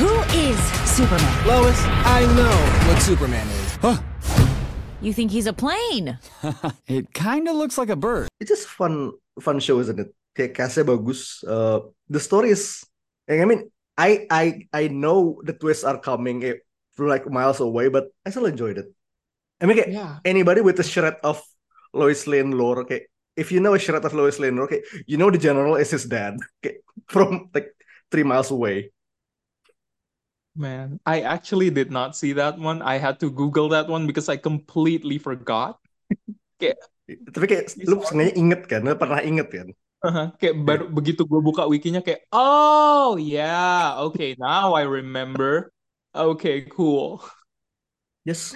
Who 0.00 0.16
is 0.32 0.56
Superman? 0.88 1.46
Lois, 1.46 1.76
I 2.08 2.24
know 2.32 2.56
what 2.88 3.02
Superman 3.02 3.46
is. 3.46 3.76
Huh? 3.84 4.00
You 5.02 5.12
think 5.12 5.30
he's 5.30 5.46
a 5.46 5.52
plane? 5.52 6.16
It 6.88 7.12
kinda 7.12 7.52
looks 7.52 7.76
like 7.76 7.90
a 7.90 7.96
bird. 7.96 8.28
It's 8.40 8.48
just 8.48 8.66
fun 8.66 9.12
fun 9.44 9.60
show, 9.60 9.78
isn't 9.80 10.00
it? 10.00 10.08
Kayak 10.32 10.56
castnya 10.56 10.88
bagus. 10.88 11.44
Uh, 11.44 11.92
the 12.08 12.20
story 12.20 12.48
is, 12.48 12.80
I 13.28 13.44
mean, 13.44 13.68
I 13.98 14.24
I 14.32 14.44
I 14.72 14.88
know 14.88 15.44
the 15.44 15.52
twists 15.52 15.84
are 15.84 16.00
coming 16.00 16.40
eh, 16.48 16.56
from 16.56 16.71
like 16.98 17.28
miles 17.30 17.60
away, 17.60 17.88
but 17.88 18.12
I 18.26 18.30
still 18.30 18.46
enjoyed 18.46 18.78
it. 18.78 18.88
I 19.62 19.66
mean, 19.66 19.78
kayak 19.78 19.92
Yeah. 19.92 20.20
anybody 20.26 20.60
with 20.60 20.80
a 20.80 20.86
shred 20.86 21.16
of 21.22 21.40
Lois 21.94 22.26
Lane 22.26 22.52
lore, 22.56 22.82
okay, 22.84 23.06
if 23.36 23.52
you 23.52 23.60
know 23.60 23.74
a 23.74 23.80
shred 23.80 24.04
of 24.04 24.14
Lois 24.14 24.38
Lane 24.38 24.56
lore, 24.56 24.66
okay, 24.68 24.82
you 25.06 25.16
know 25.16 25.30
the 25.30 25.38
general 25.40 25.76
is 25.76 25.90
his 25.92 26.04
dad, 26.06 26.38
okay, 26.60 26.82
from 27.08 27.50
like 27.54 27.72
three 28.10 28.24
miles 28.26 28.50
away. 28.50 28.92
Man, 30.54 31.00
I 31.06 31.20
actually 31.22 31.70
did 31.70 31.90
not 31.90 32.14
see 32.16 32.32
that 32.34 32.58
one. 32.58 32.82
I 32.82 32.98
had 32.98 33.20
to 33.20 33.30
Google 33.30 33.68
that 33.70 33.88
one 33.88 34.06
because 34.06 34.28
I 34.28 34.36
completely 34.36 35.16
forgot. 35.18 35.80
Kayak, 36.60 36.78
Tapi 37.34 37.44
kayak 37.50 37.64
lu 37.90 37.96
sengaja 38.08 38.32
inget 38.40 38.60
kan, 38.70 38.80
lu 38.86 38.94
pernah 39.02 39.20
inget 39.28 39.48
kan? 39.56 39.68
uh-huh, 40.04 40.26
kayak 40.38 40.54
baru 40.66 40.84
begitu 40.90 41.22
gue 41.30 41.40
buka 41.42 41.62
wikinya 41.70 42.00
kayak, 42.04 42.26
oh 42.34 43.16
yeah, 43.18 43.98
okay, 44.08 44.34
now 44.38 44.74
I 44.74 44.84
remember. 44.86 45.70
Okay, 46.14 46.62
cool. 46.68 47.24
Yes. 48.24 48.54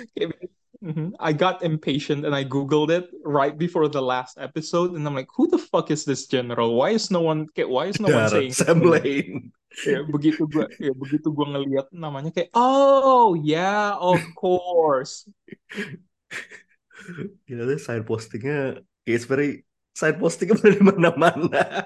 Mhm. 0.84 1.16
I 1.18 1.32
got 1.32 1.64
impatient 1.64 2.28
and 2.28 2.36
I 2.36 2.44
Googled 2.44 2.92
it 2.92 3.08
right 3.24 3.56
before 3.56 3.88
the 3.88 4.02
last 4.04 4.36
episode, 4.36 4.92
and 4.92 5.02
I'm 5.08 5.16
like, 5.16 5.32
who 5.32 5.48
the 5.48 5.58
fuck 5.58 5.90
is 5.90 6.04
this 6.04 6.28
general? 6.28 6.76
Why 6.76 6.90
is 6.92 7.10
no 7.10 7.24
one 7.24 7.48
why 7.56 7.88
is 7.88 7.98
no 7.98 8.12
one 8.12 8.28
saying 8.28 8.52
Sam 8.52 8.84
Lane. 8.84 9.52
ya 9.84 10.00
begitu 10.08 10.48
gua 10.48 10.64
ya 10.80 10.88
begitu 10.96 11.28
gua 11.28 11.52
ngelihat 11.52 11.92
namanya 11.92 12.32
kayak 12.32 12.48
oh 12.56 13.36
yeah 13.36 13.92
of 14.00 14.16
course 14.40 15.28
Gila 17.44 17.68
deh 17.68 17.76
side 17.76 18.08
postingnya 18.08 18.80
it's 19.04 19.28
very 19.28 19.68
side 19.92 20.16
postingnya 20.16 20.56
dari 20.64 20.80
mana-mana. 20.80 21.84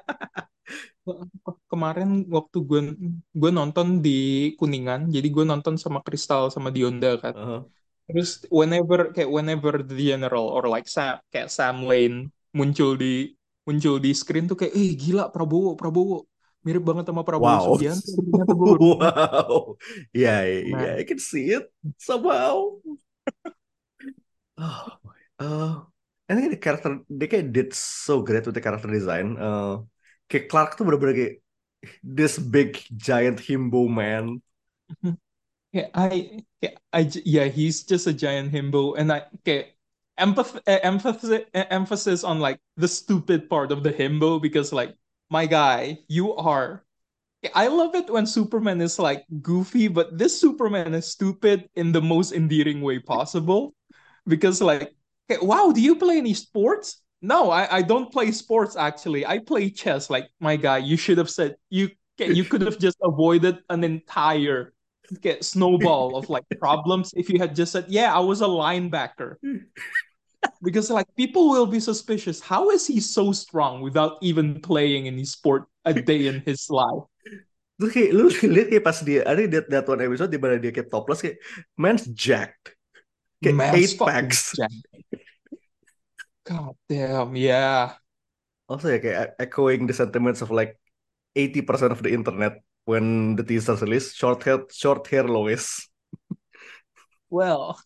Kemarin 1.67 2.27
waktu 2.29 2.59
gue 2.63 2.81
gue 3.33 3.51
nonton 3.51 3.99
di 4.01 4.53
Kuningan 4.57 5.09
jadi 5.09 5.29
gue 5.31 5.45
nonton 5.47 5.75
sama 5.79 6.01
Kristal 6.03 6.51
sama 6.51 6.69
Dionda 6.71 7.17
kan 7.19 7.33
Uh-huh. 7.33 7.61
terus 8.11 8.43
whenever 8.51 9.15
kayak 9.15 9.31
whenever 9.31 9.81
the 9.81 9.95
general 9.95 10.51
or 10.51 10.67
like 10.67 10.91
Sam 10.91 11.23
kayak 11.31 11.47
Sam 11.49 11.87
Lane 11.87 12.29
muncul 12.51 12.99
di 12.99 13.33
muncul 13.63 14.03
di 14.03 14.11
screen 14.11 14.51
tuh 14.51 14.59
kayak 14.59 14.75
eh 14.75 14.91
gila 14.99 15.31
Prabowo 15.31 15.79
Prabowo 15.79 16.27
mirip 16.61 16.83
banget 16.83 17.09
sama 17.09 17.23
Prabowo 17.23 17.55
Wow. 17.55 17.65
Subianto 17.79 18.11
ternyata 18.11 18.53
gue 18.53 18.67
baru- 18.67 18.83
Wow. 19.01 19.53
Yeah, 20.11 20.41
yeah, 20.43 20.75
Nah. 20.75 21.01
I 21.01 21.05
can 21.07 21.23
see 21.23 21.55
it 21.55 21.71
somehow. 21.97 22.83
oh, 24.59 24.87
uh, 25.41 25.73
I 26.29 26.33
think 26.37 26.51
the 26.53 26.61
character 26.61 27.01
they 27.09 27.27
kayak 27.27 27.51
did 27.51 27.71
so 27.75 28.23
great 28.23 28.45
with 28.45 28.55
the 28.55 28.63
character 28.63 28.91
design. 28.91 29.35
Uh, 29.39 29.83
kayak 30.31 30.47
Clark 30.47 30.79
tuh 30.79 30.87
bener-bener 30.87 31.13
kayak 31.13 31.35
this 32.07 32.39
big 32.39 32.79
giant 32.95 33.43
himbo 33.43 33.91
man. 33.91 34.39
Yeah, 35.71 35.87
I, 35.95 36.43
yeah, 36.59 36.75
I, 36.91 37.07
yeah, 37.23 37.47
he's 37.47 37.87
just 37.87 38.11
a 38.11 38.13
giant 38.13 38.51
himbo, 38.51 38.99
and 38.99 39.07
I, 39.15 39.23
okay, 39.39 39.79
empath, 40.19 40.59
uh, 40.67 40.83
emphasis, 40.83 41.47
uh, 41.55 41.65
emphasis 41.71 42.27
on 42.27 42.43
like 42.43 42.59
the 42.75 42.91
stupid 42.91 43.47
part 43.47 43.71
of 43.71 43.87
the 43.87 43.95
himbo 43.95 44.43
because, 44.43 44.75
like, 44.75 44.99
my 45.31 45.47
guy, 45.47 46.03
you 46.11 46.35
are. 46.35 46.83
I 47.55 47.69
love 47.71 47.95
it 47.95 48.11
when 48.11 48.27
Superman 48.27 48.83
is 48.83 48.99
like 48.99 49.23
goofy, 49.41 49.87
but 49.87 50.19
this 50.19 50.35
Superman 50.35 50.93
is 50.93 51.07
stupid 51.07 51.71
in 51.79 51.95
the 51.95 52.03
most 52.03 52.35
endearing 52.35 52.83
way 52.83 52.99
possible, 52.99 53.73
because 54.27 54.61
like, 54.61 54.91
okay, 55.31 55.39
wow, 55.39 55.71
do 55.71 55.81
you 55.81 55.95
play 55.95 56.19
any 56.19 56.35
sports? 56.35 56.99
No, 57.21 57.51
I, 57.51 57.79
I 57.79 57.83
don't 57.83 58.11
play 58.11 58.33
sports 58.33 58.77
actually. 58.77 59.27
I 59.27 59.39
play 59.39 59.69
chess. 59.71 60.09
Like, 60.09 60.31
my 60.41 60.57
guy, 60.57 60.79
you 60.79 60.97
should 60.97 61.19
have 61.19 61.31
said 61.31 61.57
you. 61.69 61.91
You 62.21 62.45
could 62.45 62.61
have 62.61 62.77
just 62.77 63.01
avoided 63.01 63.65
an 63.73 63.83
entire 63.83 64.77
get 65.25 65.43
snowball 65.43 66.17
of 66.17 66.29
like 66.29 66.45
problems 66.61 67.17
if 67.17 67.33
you 67.33 67.41
had 67.41 67.57
just 67.57 67.73
said, 67.73 67.87
"Yeah, 67.89 68.15
I 68.15 68.21
was 68.21 68.45
a 68.45 68.51
linebacker." 68.51 69.41
Because 70.61 70.93
like 70.93 71.09
people 71.17 71.49
will 71.49 71.65
be 71.65 71.81
suspicious. 71.81 72.41
How 72.41 72.69
is 72.71 72.87
he 72.87 73.01
so 73.01 73.33
strong 73.33 73.81
without 73.81 74.21
even 74.21 74.61
playing 74.61 75.09
any 75.09 75.25
sport 75.25 75.65
a 75.85 75.97
day 75.97 76.29
in 76.29 76.45
his 76.45 76.69
life? 76.69 77.09
Terus 77.81 77.93
kayak 77.97 78.11
lu 78.13 78.29
lihat 78.29 78.69
kayak 78.69 78.85
pas 78.85 79.01
dia 79.01 79.25
ada 79.25 79.41
that, 79.49 79.67
that 79.73 79.85
one 79.89 80.05
episode 80.05 80.29
di 80.29 80.37
mana 80.37 80.61
dia 80.61 80.69
kayak 80.69 80.93
topless 80.93 81.25
kayak 81.25 81.41
man's 81.81 82.05
jacked. 82.13 82.77
Kayak 83.41 83.57
Man's 83.57 83.77
eight 83.81 83.97
packs. 83.97 84.53
jacked. 84.53 84.85
God 86.51 86.75
damn, 86.91 87.39
yeah. 87.39 87.95
Also 88.67 88.91
ya 88.91 88.99
kayak 88.99 89.39
echoing 89.39 89.87
the 89.87 89.95
sentiments 89.95 90.43
of 90.43 90.51
like 90.51 90.75
80% 91.39 91.95
of 91.95 92.03
the 92.03 92.11
internet 92.11 92.59
when 92.91 93.35
the 93.39 93.47
teaser 93.47 93.79
release 93.79 94.11
short 94.15 94.43
hair 94.43 94.67
short 94.75 95.07
hair 95.07 95.27
Lois. 95.27 95.87
Well, 97.31 97.79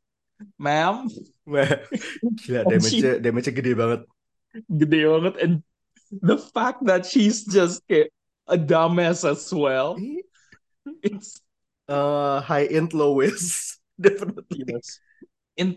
ma'am, 0.57 1.13
gila 1.45 2.65
she- 2.89 3.05
damage-nya 3.05 3.21
damage-nya 3.21 3.53
gede 3.53 3.73
banget. 3.77 4.01
gede 4.73 5.01
banget 5.05 5.35
and 5.45 5.55
the 6.25 6.41
fact 6.41 6.81
that 6.89 7.05
she's 7.05 7.45
just 7.45 7.85
kayak 7.85 8.09
a 8.49 8.57
dumbass 8.57 9.29
as 9.29 9.53
well. 9.53 10.01
It's 11.05 11.41
Uh, 11.85 12.41
high 12.41 12.65
end 12.65 12.97
Lois 12.97 13.77
definitely. 14.01 14.65
Yes. 14.65 15.05
In 15.61 15.77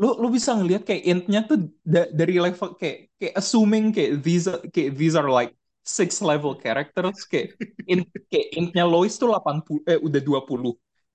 lu 0.00 0.16
lu 0.16 0.28
bisa 0.32 0.56
ngelihat 0.56 0.88
kayak 0.88 1.02
intnya 1.04 1.40
tuh 1.44 1.68
da- 1.84 2.08
dari 2.08 2.40
level 2.40 2.74
kayak 2.80 3.12
kayak 3.20 3.34
assuming 3.36 3.92
kayak 3.92 4.24
these 4.24 4.48
are, 4.48 4.60
kayak 4.72 4.96
these 4.96 5.14
are 5.14 5.28
like 5.28 5.52
six 5.84 6.22
level 6.22 6.56
characters 6.56 7.26
kayak 7.28 7.52
int 7.90 8.08
kayak 8.30 8.48
intnya 8.56 8.86
Lois 8.88 9.18
tuh 9.18 9.34
80 9.34 9.84
eh 9.84 9.98
udah 10.00 10.20
20. 10.22 10.72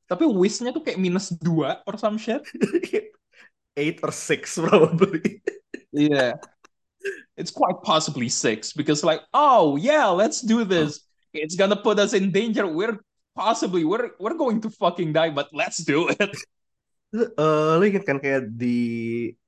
Tapi 0.08 0.24
wishnya 0.24 0.72
tuh 0.72 0.84
kayak 0.86 1.00
minus 1.02 1.36
2 1.36 1.84
or 1.84 1.96
some 2.00 2.16
shit. 2.16 2.44
Eight 3.78 4.00
or 4.02 4.12
six 4.12 4.58
probably. 4.58 5.44
Yeah. 5.92 6.40
It's 7.38 7.52
quite 7.54 7.84
possibly 7.86 8.28
six 8.28 8.74
because 8.74 9.04
like, 9.06 9.22
oh 9.34 9.78
yeah, 9.78 10.08
let's 10.10 10.42
do 10.42 10.66
this. 10.66 11.06
It's 11.34 11.56
gonna 11.56 11.78
put 11.78 12.00
us 12.00 12.18
in 12.18 12.34
danger. 12.34 12.66
We're 12.66 12.98
possibly 13.38 13.86
we're 13.86 14.18
we're 14.18 14.34
going 14.34 14.62
to 14.66 14.70
fucking 14.74 15.14
die, 15.14 15.30
but 15.30 15.54
let's 15.54 15.86
do 15.86 16.10
it. 16.10 16.34
Eh, 17.16 17.72
lu 17.80 17.84
inget 17.88 18.04
kan 18.04 18.20
kayak 18.20 18.52
di 18.52 18.76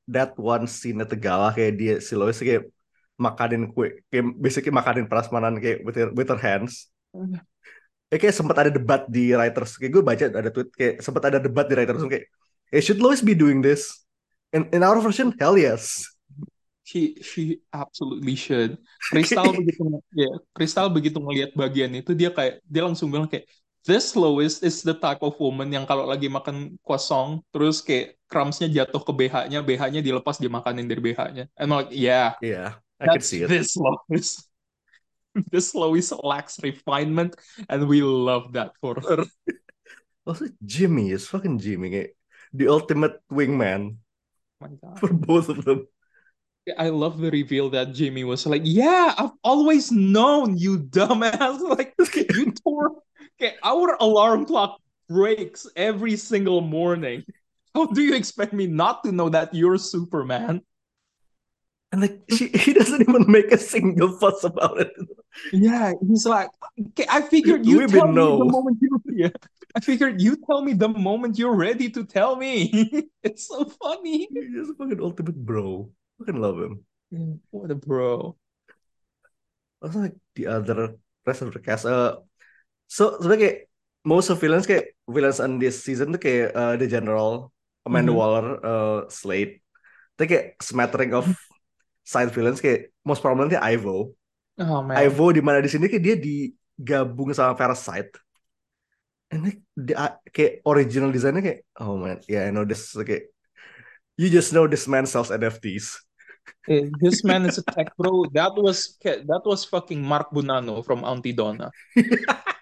that 0.08 0.32
one 0.40 0.64
scene 0.64 1.04
at 1.04 1.12
Tegala 1.12 1.52
kayak 1.52 1.72
dia 1.76 1.94
si 2.00 2.16
Lois 2.16 2.40
kayak 2.40 2.72
makanin 3.20 3.68
kue 3.76 4.00
kayak 4.08 4.32
basically 4.40 4.72
makanin 4.72 5.12
prasmanan 5.12 5.60
kayak 5.60 5.84
with 5.84 5.96
her, 6.00 6.10
with 6.16 6.30
her 6.32 6.40
hands. 6.40 6.88
Eh, 8.10 8.18
kayak 8.18 8.32
sempat 8.32 8.58
ada 8.64 8.72
debat 8.72 9.06
di 9.12 9.36
writers 9.36 9.76
kayak 9.76 9.92
gue 9.92 10.04
baca 10.04 10.24
ada 10.32 10.50
tweet 10.50 10.70
kayak 10.72 10.96
sempat 11.04 11.24
ada 11.30 11.38
debat 11.44 11.68
di 11.68 11.76
writers 11.76 12.00
kayak 12.00 12.26
eh 12.72 12.82
should 12.82 13.04
Lois 13.04 13.20
be 13.20 13.36
doing 13.36 13.60
this? 13.60 14.08
In 14.56 14.66
in 14.74 14.82
our 14.82 14.98
version, 15.04 15.36
hell 15.38 15.60
yes. 15.60 16.10
She 16.88 17.22
she 17.22 17.62
absolutely 17.70 18.34
should. 18.34 18.82
Kristal 19.14 19.54
begitu 19.54 19.84
ya, 20.16 20.32
Kristal 20.56 20.88
begitu 20.90 21.22
ngelihat 21.22 21.54
bagian 21.54 21.92
itu 21.94 22.18
dia 22.18 22.34
kayak 22.34 22.66
dia 22.66 22.82
langsung 22.82 23.14
bilang 23.14 23.30
kayak 23.30 23.46
this 23.88 24.16
Lois 24.16 24.60
is 24.64 24.82
the 24.84 24.94
type 24.98 25.20
of 25.24 25.36
woman 25.40 25.72
yang 25.72 25.86
kalau 25.88 26.06
lagi 26.08 26.28
makan 26.32 26.76
kosong 26.84 27.42
terus 27.54 27.80
kayak 27.84 28.20
crumbs-nya 28.30 28.70
jatuh 28.70 29.02
ke 29.02 29.12
BH-nya, 29.16 29.60
BH-nya 29.66 30.02
dilepas 30.06 30.38
dimakanin 30.38 30.86
dari 30.86 31.02
BH-nya. 31.02 31.50
And 31.58 31.68
I'm 31.72 31.76
like, 31.86 31.92
yeah, 31.92 32.38
Yeah, 32.44 32.78
I 33.02 33.10
can 33.10 33.24
see 33.26 33.42
it. 33.44 33.50
this 33.50 33.74
Lois. 33.80 34.46
This 35.54 35.72
Lois 35.78 36.10
lacks 36.26 36.58
refinement 36.60 37.38
and 37.70 37.86
we 37.88 38.02
love 38.02 38.54
that 38.58 38.74
for 38.82 38.98
her. 39.00 39.24
Also 40.30 40.46
Jimmy 40.62 41.10
is 41.10 41.26
fucking 41.26 41.58
Jimmy 41.58 42.14
the 42.54 42.68
ultimate 42.70 43.18
wingman 43.34 43.98
My 44.62 44.70
God. 44.78 45.00
for 45.02 45.10
both 45.10 45.50
of 45.50 45.66
them. 45.66 45.90
I 46.78 46.90
love 46.94 47.18
the 47.18 47.32
reveal 47.34 47.74
that 47.74 47.98
Jimmy 47.98 48.22
was 48.22 48.46
like, 48.46 48.62
"Yeah, 48.62 49.18
I've 49.18 49.34
always 49.42 49.90
known 49.90 50.54
you 50.54 50.78
dumbass." 50.86 51.58
Like 51.74 51.98
you 52.30 52.54
tore. 52.62 53.02
Okay, 53.40 53.56
our 53.64 53.96
alarm 54.00 54.46
clock 54.46 54.82
breaks 55.08 55.68
every 55.76 56.18
single 56.18 56.62
morning. 56.62 57.24
How 57.74 57.86
do 57.86 58.02
you 58.02 58.16
expect 58.16 58.52
me 58.52 58.68
not 58.68 59.04
to 59.04 59.12
know 59.12 59.30
that 59.30 59.54
you're 59.54 59.78
Superman? 59.78 60.62
and 61.92 62.02
like 62.02 62.22
she 62.30 62.50
he 62.50 62.74
doesn't 62.74 63.02
even 63.02 63.26
make 63.28 63.52
a 63.52 63.58
single 63.58 64.12
fuss 64.18 64.44
about 64.44 64.80
it. 64.80 64.94
Yeah, 65.54 65.94
he's 66.08 66.26
like, 66.26 66.50
okay, 66.90 67.06
I 67.10 67.22
figured 67.22 67.66
you 67.66 67.78
Women 67.78 67.90
tell 67.90 68.08
me 68.08 68.14
the 68.14 68.46
moment 68.46 68.78
you 68.82 69.02
yeah. 69.14 69.30
I 69.76 69.80
figured 69.80 70.22
you 70.22 70.36
tell 70.46 70.62
me 70.62 70.74
the 70.74 70.90
moment 70.90 71.38
you're 71.38 71.56
ready 71.56 71.90
to 71.92 72.04
tell 72.06 72.36
me. 72.36 72.70
it's 73.24 73.48
so 73.48 73.66
funny. 73.66 74.28
He's 74.34 74.54
just 74.54 74.72
a 74.72 74.74
fucking 74.76 75.02
ultimate 75.02 75.38
bro. 75.38 75.90
Fucking 76.20 76.42
love 76.42 76.58
him. 76.58 76.86
What 77.52 77.72
a 77.72 77.76
bro. 77.76 78.36
Also 79.82 80.00
like 80.00 80.16
the 80.36 80.48
other 80.48 80.96
rest 81.26 81.42
of 81.42 81.54
the 81.54 81.60
cast. 81.60 81.86
Uh, 81.86 82.18
so 82.90 83.22
sebenarnya 83.22 83.42
kayak 83.46 83.58
most 84.02 84.34
of 84.34 84.42
villains 84.42 84.66
kayak 84.66 84.98
villains 85.06 85.38
on 85.38 85.62
this 85.62 85.86
season 85.86 86.10
tuh 86.18 86.22
kayak 86.22 86.50
uh, 86.58 86.74
the 86.74 86.90
general 86.90 87.54
Amanda 87.86 88.12
Mhm. 88.12 88.18
Waller, 88.20 88.48
uh, 88.60 89.00
Slade. 89.08 89.62
Tapi 90.18 90.26
kayak 90.28 90.46
smattering 90.60 91.14
of 91.16 91.26
side 92.04 92.34
villains 92.34 92.60
kayak 92.60 92.92
most 93.06 93.22
prominently 93.24 93.56
Ivo. 93.56 94.18
Oh 94.60 94.82
man. 94.84 95.00
Ivo 95.00 95.32
di 95.32 95.40
mana 95.40 95.64
di 95.64 95.72
sini 95.72 95.88
kayak 95.88 96.04
dia 96.04 96.16
digabung 96.20 97.32
sama 97.32 97.56
Parasite. 97.56 98.18
Like, 99.30 99.62
dia 99.78 100.18
kayak 100.34 100.66
original 100.66 101.14
desainnya 101.14 101.46
kayak 101.46 101.62
oh 101.86 102.02
man, 102.02 102.18
yeah 102.26 102.50
I 102.50 102.52
know 102.52 102.66
this 102.66 102.98
kayak 102.98 103.30
you 104.18 104.28
just 104.34 104.52
know 104.52 104.66
this 104.66 104.90
man 104.90 105.06
sells 105.06 105.30
NFTs. 105.30 106.02
Eh, 106.68 106.90
This 106.98 107.22
man 107.22 107.46
is 107.46 107.62
a 107.62 107.66
tech 107.66 107.94
bro. 107.94 108.26
That 108.34 108.58
was 108.58 108.98
that 109.06 109.44
was 109.46 109.64
fucking 109.70 110.02
Mark 110.02 110.34
Bonanno 110.34 110.82
from 110.82 111.06
Auntie 111.06 111.32
Donna. 111.38 111.70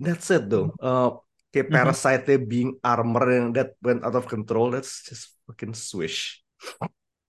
That's 0.00 0.32
it 0.32 0.48
though. 0.48 0.72
Uh, 0.80 1.20
kayak 1.52 1.68
Mhm. 1.68 1.74
Parasite 1.76 2.24
being 2.48 2.80
armor 2.80 3.26
and 3.28 3.52
that 3.52 3.76
went 3.84 4.00
out 4.00 4.16
of 4.16 4.24
control. 4.24 4.72
That's 4.72 5.04
just 5.04 5.36
fucking 5.44 5.76
swish. 5.76 6.40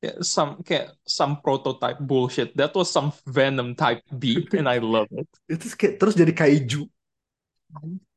Yeah, 0.02 0.24
some 0.26 0.66
kayak 0.66 0.98
some 1.06 1.44
prototype 1.46 2.02
bullshit. 2.02 2.58
That 2.58 2.74
was 2.74 2.90
some 2.90 3.14
Venom 3.30 3.78
type 3.78 4.02
beat, 4.10 4.50
and 4.58 4.66
I 4.66 4.82
love 4.82 5.12
it. 5.14 5.30
Itu 5.54 5.70
kayak 5.78 6.02
terus 6.02 6.18
jadi 6.18 6.34
kaiju. 6.34 6.90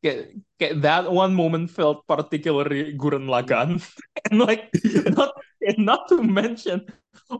Kayak, 0.02 0.34
kayak 0.58 0.74
that 0.82 1.04
one 1.12 1.30
moment 1.36 1.68
felt 1.70 2.02
particularly 2.08 2.96
Gurren 2.96 3.28
Lagann, 3.28 3.78
and 4.30 4.40
like 4.40 4.72
not 5.18 5.36
and 5.60 5.80
not 5.84 6.08
to 6.08 6.24
mention, 6.24 6.88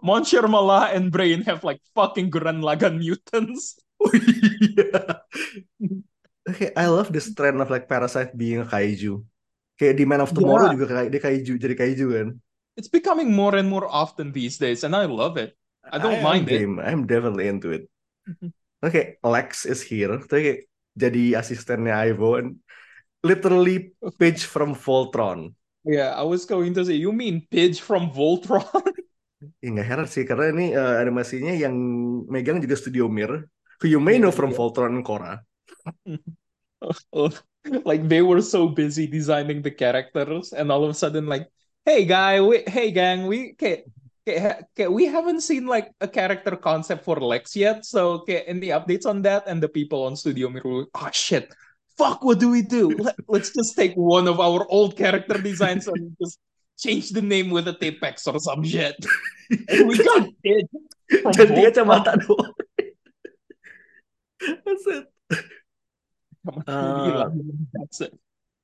Monsieur 0.04 0.44
Mala 0.44 0.92
and 0.92 1.08
Brain 1.10 1.40
have 1.48 1.64
like 1.64 1.80
fucking 1.96 2.28
Gurren 2.28 2.60
Lagann 2.60 3.00
mutants. 3.00 3.80
Oh 3.98 4.12
iya. 4.12 5.24
Okay, 6.48 6.72
I 6.76 6.86
love 6.92 7.12
this 7.12 7.32
trend 7.34 7.60
of 7.60 7.70
like 7.72 7.88
Parasite 7.88 8.36
being 8.36 8.60
a 8.60 8.66
kaiju. 8.68 9.24
Kayak 9.80 9.94
di 9.98 10.04
Man 10.04 10.20
of 10.24 10.32
Tomorrow 10.36 10.68
Yeah. 10.68 10.72
juga 10.72 10.84
kayak 10.92 11.08
dia 11.12 11.20
kaiju 11.24 11.52
jadi 11.56 11.74
kaiju 11.76 12.06
kan. 12.16 12.28
It's 12.76 12.86
becoming 12.88 13.34
more 13.34 13.56
and 13.56 13.68
more 13.68 13.86
often 13.88 14.30
these 14.32 14.58
days, 14.58 14.84
and 14.84 14.94
I 14.94 15.06
love 15.06 15.36
it. 15.36 15.56
I 15.90 15.98
don't 15.98 16.20
I'm 16.20 16.20
mind 16.20 16.48
it. 16.48 16.66
game. 16.66 16.78
I'm 16.80 17.06
definitely 17.06 17.48
into 17.48 17.70
it. 17.72 17.88
Oke, 18.84 19.18
Lex 19.24 19.66
is 19.66 19.82
here. 19.82 20.18
Tapi 20.28 20.40
kayak 20.44 20.60
jadi 20.94 21.22
asistennya 21.40 21.94
Ivo 22.10 22.36
and 22.40 22.60
literally 23.24 23.94
Pidge 24.20 24.44
from 24.46 24.74
Voltron. 24.76 25.54
Yeah, 25.84 26.14
I 26.16 26.22
was 26.22 26.46
going 26.46 26.74
to 26.74 26.84
say, 26.84 26.94
you 26.94 27.12
mean 27.12 27.46
Pidge 27.50 27.80
from 27.80 28.10
Voltron? 28.10 28.64
Ya 29.62 29.68
nggak 29.72 29.86
heran 29.90 30.06
sih 30.14 30.24
karena 30.30 30.44
ini 30.52 30.62
eh, 30.78 30.94
animasinya 31.02 31.52
yang 31.64 31.74
megang 32.34 32.58
juga 32.64 32.76
Studio 32.80 33.04
Mir, 33.16 33.30
who 33.80 33.86
you 33.92 34.00
may 34.00 34.16
Iya, 34.16 34.22
know 34.22 34.32
from 34.38 34.50
iya. 34.50 34.58
Voltron 34.58 34.94
and 34.96 35.04
Korra. 35.08 35.42
like 37.84 38.08
they 38.08 38.22
were 38.22 38.42
so 38.42 38.68
busy 38.68 39.06
designing 39.06 39.62
the 39.62 39.70
characters, 39.70 40.52
and 40.52 40.70
all 40.70 40.84
of 40.84 40.90
a 40.90 40.94
sudden, 40.94 41.26
like, 41.26 41.48
hey 41.84 42.04
guy, 42.04 42.40
we, 42.40 42.62
hey 42.66 42.90
gang, 42.90 43.26
we 43.26 43.52
okay, 43.52 43.84
okay, 44.26 44.54
okay, 44.72 44.88
we 44.88 45.06
haven't 45.06 45.42
seen 45.42 45.66
like 45.66 45.92
a 46.00 46.08
character 46.08 46.56
concept 46.56 47.04
for 47.04 47.16
Lex 47.16 47.56
yet. 47.56 47.84
So, 47.84 48.22
okay, 48.22 48.42
any 48.46 48.68
updates 48.68 49.06
on 49.06 49.22
that? 49.22 49.44
And 49.46 49.62
the 49.62 49.68
people 49.68 50.04
on 50.04 50.16
Studio 50.16 50.48
Mirror, 50.48 50.86
oh 50.94 51.08
shit, 51.12 51.52
fuck, 51.96 52.24
what 52.24 52.38
do 52.38 52.50
we 52.50 52.62
do? 52.62 52.90
Let, 52.90 53.16
let's 53.28 53.50
just 53.50 53.76
take 53.76 53.94
one 53.94 54.28
of 54.28 54.40
our 54.40 54.66
old 54.68 54.96
character 54.96 55.38
designs 55.38 55.88
and 55.88 56.16
just 56.20 56.38
change 56.78 57.10
the 57.10 57.22
name 57.22 57.50
with 57.50 57.68
a 57.68 57.74
Tapex 57.74 58.26
or 58.26 58.38
some 58.40 58.64
shit. 58.64 58.96
and 59.68 59.88
we 59.88 59.98
got 59.98 60.28
it. 60.42 60.70
That's 64.64 64.86
it. 64.86 65.06
Uh, 66.44 67.24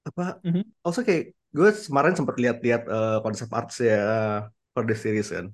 apa 0.04 0.40
Mhm. 0.44 0.64
also 0.84 1.00
kayak 1.00 1.32
gue 1.52 1.70
kemarin 1.88 2.12
sempat 2.12 2.36
lihat-lihat 2.36 2.82
eh, 2.88 3.18
konsep 3.24 3.48
arts 3.52 3.80
ya 3.80 4.00
for 4.72 4.84
the 4.84 4.96
series 4.96 5.32
kan 5.32 5.48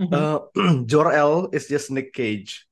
Mhm. 0.00 0.12
Eh, 0.16 0.36
Jor-El 0.90 1.52
is 1.52 1.68
just 1.68 1.92
Nick 1.92 2.16
Cage 2.16 2.64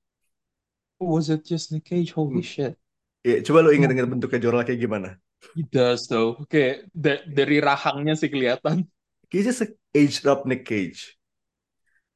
Was 1.00 1.32
it 1.32 1.44
just 1.48 1.72
Nick 1.72 1.88
Cage? 1.88 2.12
Holy 2.12 2.44
shit. 2.44 2.76
ya, 3.24 3.40
coba 3.44 3.64
lo 3.64 3.72
inget-inget 3.72 4.08
bentuknya 4.08 4.40
Jor-El 4.40 4.64
kayak 4.64 4.80
gimana 4.80 5.10
He 5.56 5.64
does 5.64 6.04
though. 6.04 6.36
Oke, 6.36 6.84
da- 6.92 7.24
dari 7.24 7.64
rahangnya 7.64 8.12
sih 8.12 8.28
kelihatan. 8.28 8.84
he's 9.32 9.48
just 9.48 9.64
a 9.64 9.68
aged 9.96 10.24
up 10.28 10.44
Nick 10.44 10.64
Cage 10.68 11.16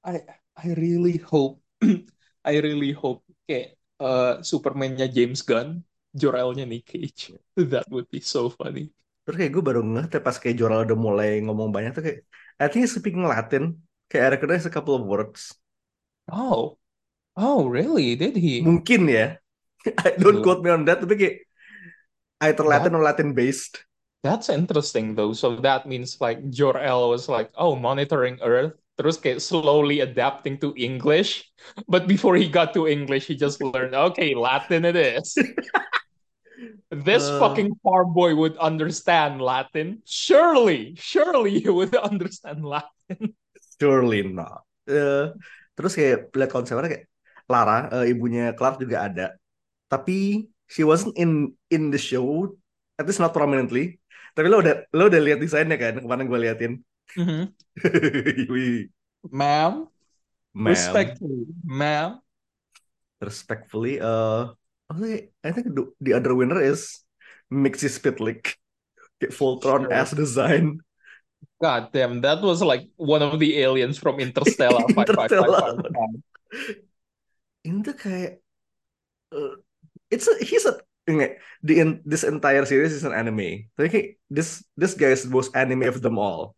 I 0.04 0.20
I 0.56 0.76
really 0.76 1.16
hope 1.20 1.60
I 2.44 2.60
really 2.60 2.92
hope 2.92 3.24
kayak 3.48 3.80
uh, 3.96 4.44
Superman-nya 4.44 5.08
James 5.08 5.40
Gunn, 5.40 5.80
Jor-El-nya 6.14 6.64
Nick 6.64 6.86
Cage. 6.86 7.34
That 7.72 7.90
would 7.90 8.08
be 8.08 8.22
so 8.22 8.48
funny. 8.48 8.94
terus 9.24 9.40
kayak 9.40 9.52
gue 9.56 9.64
baru 9.64 9.80
ngeh 9.80 10.20
pas 10.20 10.36
kayak 10.36 10.56
Jor-El 10.60 10.84
udah 10.84 10.98
mulai 11.00 11.40
ngomong 11.40 11.72
banyak 11.72 11.96
tuh 11.96 12.04
kayak 12.04 12.20
I 12.60 12.68
think 12.68 12.84
speaking 12.84 13.24
Latin 13.24 13.80
kayak 14.12 14.36
recognize 14.36 14.68
a 14.68 14.72
couple 14.72 14.92
of 14.92 15.08
words 15.08 15.56
Oh. 16.28 16.76
Oh, 17.36 17.66
really? 17.68 18.16
Did 18.20 18.36
he? 18.36 18.60
mungkin 18.60 19.08
ya 19.08 19.40
I 20.04 20.16
don't 20.16 20.44
quote 20.44 20.60
me 20.60 20.68
on 20.68 20.84
that 20.88 21.00
tapi 21.00 21.16
kayak 21.16 21.36
either 22.44 22.64
Latin 22.68 22.92
or 22.96 23.02
Latin 23.04 23.32
based 23.32 23.80
That's 24.24 24.48
interesting 24.48 25.12
though. 25.12 25.36
So 25.36 25.60
that 25.60 25.84
means 25.84 26.16
like 26.16 26.48
Jor-El 26.48 27.12
was 27.12 27.28
like, 27.28 27.52
oh, 27.60 27.76
monitoring 27.76 28.40
Earth. 28.40 28.72
Terus 28.96 29.20
kayak 29.20 29.44
slowly 29.44 30.00
adapting 30.00 30.56
to 30.64 30.72
English. 30.80 31.44
But 31.92 32.08
before 32.08 32.32
he 32.32 32.48
got 32.48 32.72
to 32.72 32.88
English, 32.88 33.28
he 33.28 33.36
just 33.36 33.60
learned, 33.60 33.92
okay, 33.92 34.32
Latin 34.32 34.88
it 34.88 34.96
is. 34.96 35.36
This 36.90 37.26
Uh. 37.26 37.38
fucking 37.38 37.74
farm 37.82 38.14
boy 38.14 38.34
would 38.34 38.56
understand 38.58 39.42
Latin. 39.42 40.02
Surely, 40.06 40.94
surely 40.96 41.60
he 41.60 41.68
would 41.70 41.94
understand 42.10 42.64
Latin. 42.64 43.34
Surely 43.80 44.22
not. 44.22 44.62
Eh, 44.86 45.32
terus 45.74 45.92
kayak 45.98 46.30
lihat 46.36 46.50
konsepnya 46.54 46.86
kayak 46.92 47.04
Lara, 47.50 47.76
eh, 47.92 48.12
ibunya 48.12 48.52
Clark 48.56 48.80
juga 48.80 49.04
ada. 49.08 49.26
Tapi 49.92 50.48
she 50.70 50.82
wasn't 50.86 51.14
in 51.20 51.52
in 51.72 51.90
the 51.94 52.00
show, 52.00 52.50
at 52.98 53.04
least 53.08 53.20
not 53.22 53.34
prominently. 53.36 54.00
Tapi 54.34 54.46
lo 54.50 54.60
udah 54.62 54.74
lo 54.96 55.08
udah 55.10 55.20
lihat 55.22 55.38
desainnya 55.42 55.76
kan 55.80 55.94
kemarin 56.02 56.26
gue 56.30 56.40
liatin. 56.40 56.72
Wih, 58.50 58.88
Ma'am, 59.30 59.88
ma'am. 60.54 61.12
respectfully, 61.12 61.46
ma'am. 61.64 62.22
Respectfully, 63.20 64.00
uh, 64.00 64.52
I 64.90 65.52
think 65.52 65.74
the, 65.74 65.92
the 66.00 66.12
other 66.12 66.34
winner 66.34 66.60
is 66.60 67.00
Mixie 67.52 67.88
Spitlick. 67.88 68.56
Voltron 69.32 69.88
Sure. 69.88 69.92
as 69.92 70.10
design. 70.10 70.80
God 71.62 71.92
damn, 71.92 72.20
that 72.22 72.42
was 72.42 72.60
like 72.62 72.88
one 72.96 73.22
of 73.22 73.38
the 73.40 73.58
aliens 73.60 73.96
from 73.96 74.20
Interstellar. 74.20 74.84
Interstellar. 74.88 75.80
5555. 75.80 77.64
Ini 77.64 77.80
tuh 77.80 77.96
kayak 77.96 78.44
uh, 79.32 79.56
it's 80.12 80.28
a, 80.28 80.36
he's 80.44 80.68
a 80.68 80.76
the 81.64 81.80
in, 81.80 82.04
this 82.04 82.24
entire 82.24 82.64
series 82.68 82.92
is 82.92 83.04
an 83.08 83.16
anime. 83.16 83.72
Kayak 83.80 84.20
this 84.28 84.60
this 84.76 84.92
guy 84.92 85.16
is 85.16 85.24
the 85.24 85.32
most 85.32 85.56
anime 85.56 85.88
of 85.88 86.04
them 86.04 86.20
all. 86.20 86.52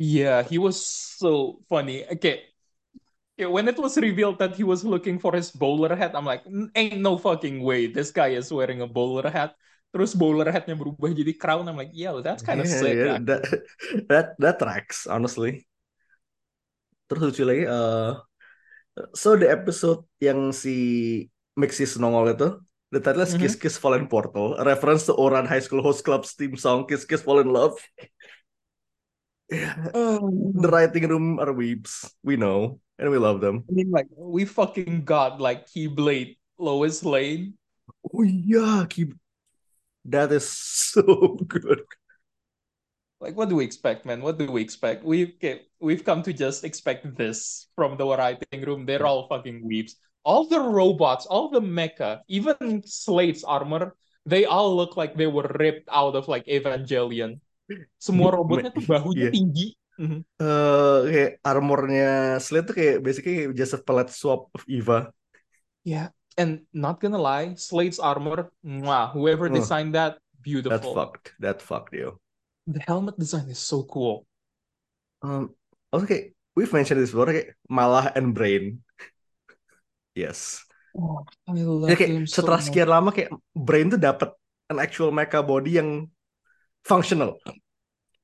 Yeah, 0.00 0.42
he 0.42 0.58
was 0.58 0.82
so 0.82 1.62
funny. 1.70 2.02
Okay. 2.08 2.49
Okay, 3.40 3.48
when 3.48 3.72
it 3.72 3.80
was 3.80 3.96
revealed 3.96 4.36
that 4.36 4.52
he 4.52 4.68
was 4.68 4.84
looking 4.84 5.16
for 5.16 5.32
his 5.32 5.48
bowler 5.48 5.96
hat, 5.96 6.12
I'm 6.12 6.28
like, 6.28 6.44
"N- 6.44 6.68
ain't 6.76 7.00
no 7.00 7.16
fucking 7.16 7.64
way 7.64 7.88
this 7.88 8.12
guy 8.12 8.36
is 8.36 8.52
wearing 8.52 8.84
a 8.84 8.86
bowler 8.86 9.24
hat. 9.32 9.56
Terus 9.96 10.12
bowler 10.12 10.44
hatnya 10.52 10.76
berubah 10.76 11.08
jadi 11.16 11.32
crown. 11.40 11.64
I'm 11.64 11.80
like, 11.80 11.96
yo, 11.96 12.20
that's 12.20 12.44
kind 12.44 12.60
of 12.60 12.68
Yeah, 12.68 12.84
sick. 12.84 13.00
yeah, 13.00 13.16
that 13.24 13.40
that 14.12 14.26
that 14.36 14.56
tracks 14.60 15.08
honestly. 15.08 15.64
Terus 17.08 17.32
lucu 17.32 17.48
lagi, 17.48 17.64
uh, 17.64 18.20
so 19.16 19.40
the 19.40 19.48
episode 19.48 20.04
yang 20.20 20.52
si 20.52 20.76
Mixis 21.56 21.96
nongol 21.96 22.36
itu, 22.36 22.60
the 22.92 23.00
title 23.00 23.24
is 23.24 23.32
Mhm. 23.32 23.40
Kiss 23.40 23.56
Kiss 23.56 23.76
Fall 23.80 23.96
in 23.96 24.04
Portal, 24.04 24.52
a 24.60 24.68
reference 24.68 25.08
to 25.08 25.16
Oran 25.16 25.48
High 25.48 25.64
School 25.64 25.80
Host 25.80 26.04
Club's 26.04 26.36
theme 26.36 26.60
song 26.60 26.84
Kiss 26.84 27.08
Kiss 27.08 27.24
Fall 27.24 27.40
in 27.40 27.48
Love. 27.48 27.80
Yeah, 29.50 29.90
oh, 29.94 30.30
the 30.54 30.68
writing 30.68 31.08
room 31.08 31.38
are 31.40 31.52
weeps, 31.52 32.14
we 32.22 32.36
know, 32.36 32.78
and 32.98 33.10
we 33.10 33.18
love 33.18 33.40
them. 33.40 33.64
I 33.68 33.72
mean, 33.72 33.90
like, 33.90 34.06
we 34.16 34.44
fucking 34.44 35.04
got 35.04 35.40
like 35.40 35.66
Keyblade, 35.66 36.38
Lois 36.58 37.04
Lane. 37.04 37.54
Oh 38.14 38.22
yeah, 38.22 38.86
keep 38.88 39.14
that 40.04 40.32
is 40.32 40.48
so 40.94 41.36
good. 41.46 41.82
like 43.20 43.36
what 43.36 43.48
do 43.48 43.56
we 43.56 43.64
expect, 43.64 44.06
man? 44.06 44.22
What 44.22 44.38
do 44.38 44.50
we 44.50 44.62
expect? 44.62 45.04
We've 45.04 45.34
we've 45.80 46.04
come 46.04 46.22
to 46.22 46.32
just 46.32 46.64
expect 46.64 47.16
this 47.16 47.68
from 47.76 47.96
the 47.96 48.06
writing 48.06 48.62
room. 48.62 48.86
They're 48.86 49.04
all 49.06 49.28
fucking 49.28 49.66
weeps. 49.66 49.96
All 50.24 50.46
the 50.46 50.60
robots, 50.60 51.26
all 51.26 51.48
the 51.50 51.60
mecha, 51.60 52.20
even 52.28 52.82
Slade's 52.84 53.42
armor, 53.42 53.96
they 54.26 54.44
all 54.44 54.76
look 54.76 54.96
like 54.96 55.16
they 55.16 55.26
were 55.26 55.50
ripped 55.58 55.88
out 55.90 56.14
of 56.14 56.28
like 56.28 56.46
Evangelion. 56.46 57.40
Semua 57.96 58.34
robotnya 58.34 58.70
tuh 58.70 58.84
bahunya 58.84 59.28
Iya. 59.28 59.32
tinggi. 59.32 59.66
Eh, 60.00 60.98
kayak 61.04 61.32
armornya 61.44 62.40
Slade 62.40 62.66
tuh 62.72 62.76
kayak 62.76 62.96
basically 63.04 63.52
just 63.52 63.76
a 63.76 63.80
palette 63.80 64.08
swap 64.08 64.48
of 64.56 64.64
Eva. 64.64 65.12
Yeah, 65.84 66.12
and 66.36 66.64
not 66.72 67.00
gonna 67.00 67.20
lie, 67.20 67.52
Slade's 67.56 68.00
armor, 68.00 68.48
mwah, 68.60 69.12
whoever 69.12 69.48
designed 69.48 69.92
that, 69.92 70.16
That 70.16 70.40
beautiful. 70.40 70.96
fucked. 70.96 71.36
That 71.36 71.60
fucked 71.60 71.92
yo. 71.92 72.16
The 72.64 72.80
helmet 72.80 73.20
design 73.20 73.48
is 73.48 73.60
so 73.60 73.84
cool. 73.84 74.24
Um, 75.20 75.52
also 75.92 76.08
kayak 76.08 76.32
we've 76.56 76.72
mentioned 76.72 76.96
this 76.96 77.12
before 77.12 77.28
kayak 77.28 77.60
Malah 77.68 78.08
and 78.16 78.32
Brain. 78.32 78.80
Yes. 80.16 80.64
Oh, 80.96 81.22
I 81.46 81.60
love 81.60 81.92
Ya, 81.92 81.96
kayak 81.96 82.24
so 82.26 82.40
setelah 82.42 82.58
much. 82.58 82.66
sekian 82.72 82.88
lama 82.88 83.10
kayak 83.12 83.30
Brain 83.52 83.92
tuh 83.92 84.00
dapat 84.00 84.32
an 84.72 84.80
actual 84.80 85.12
mecha 85.12 85.38
body 85.38 85.76
yang 85.76 86.08
functional. 86.84 87.38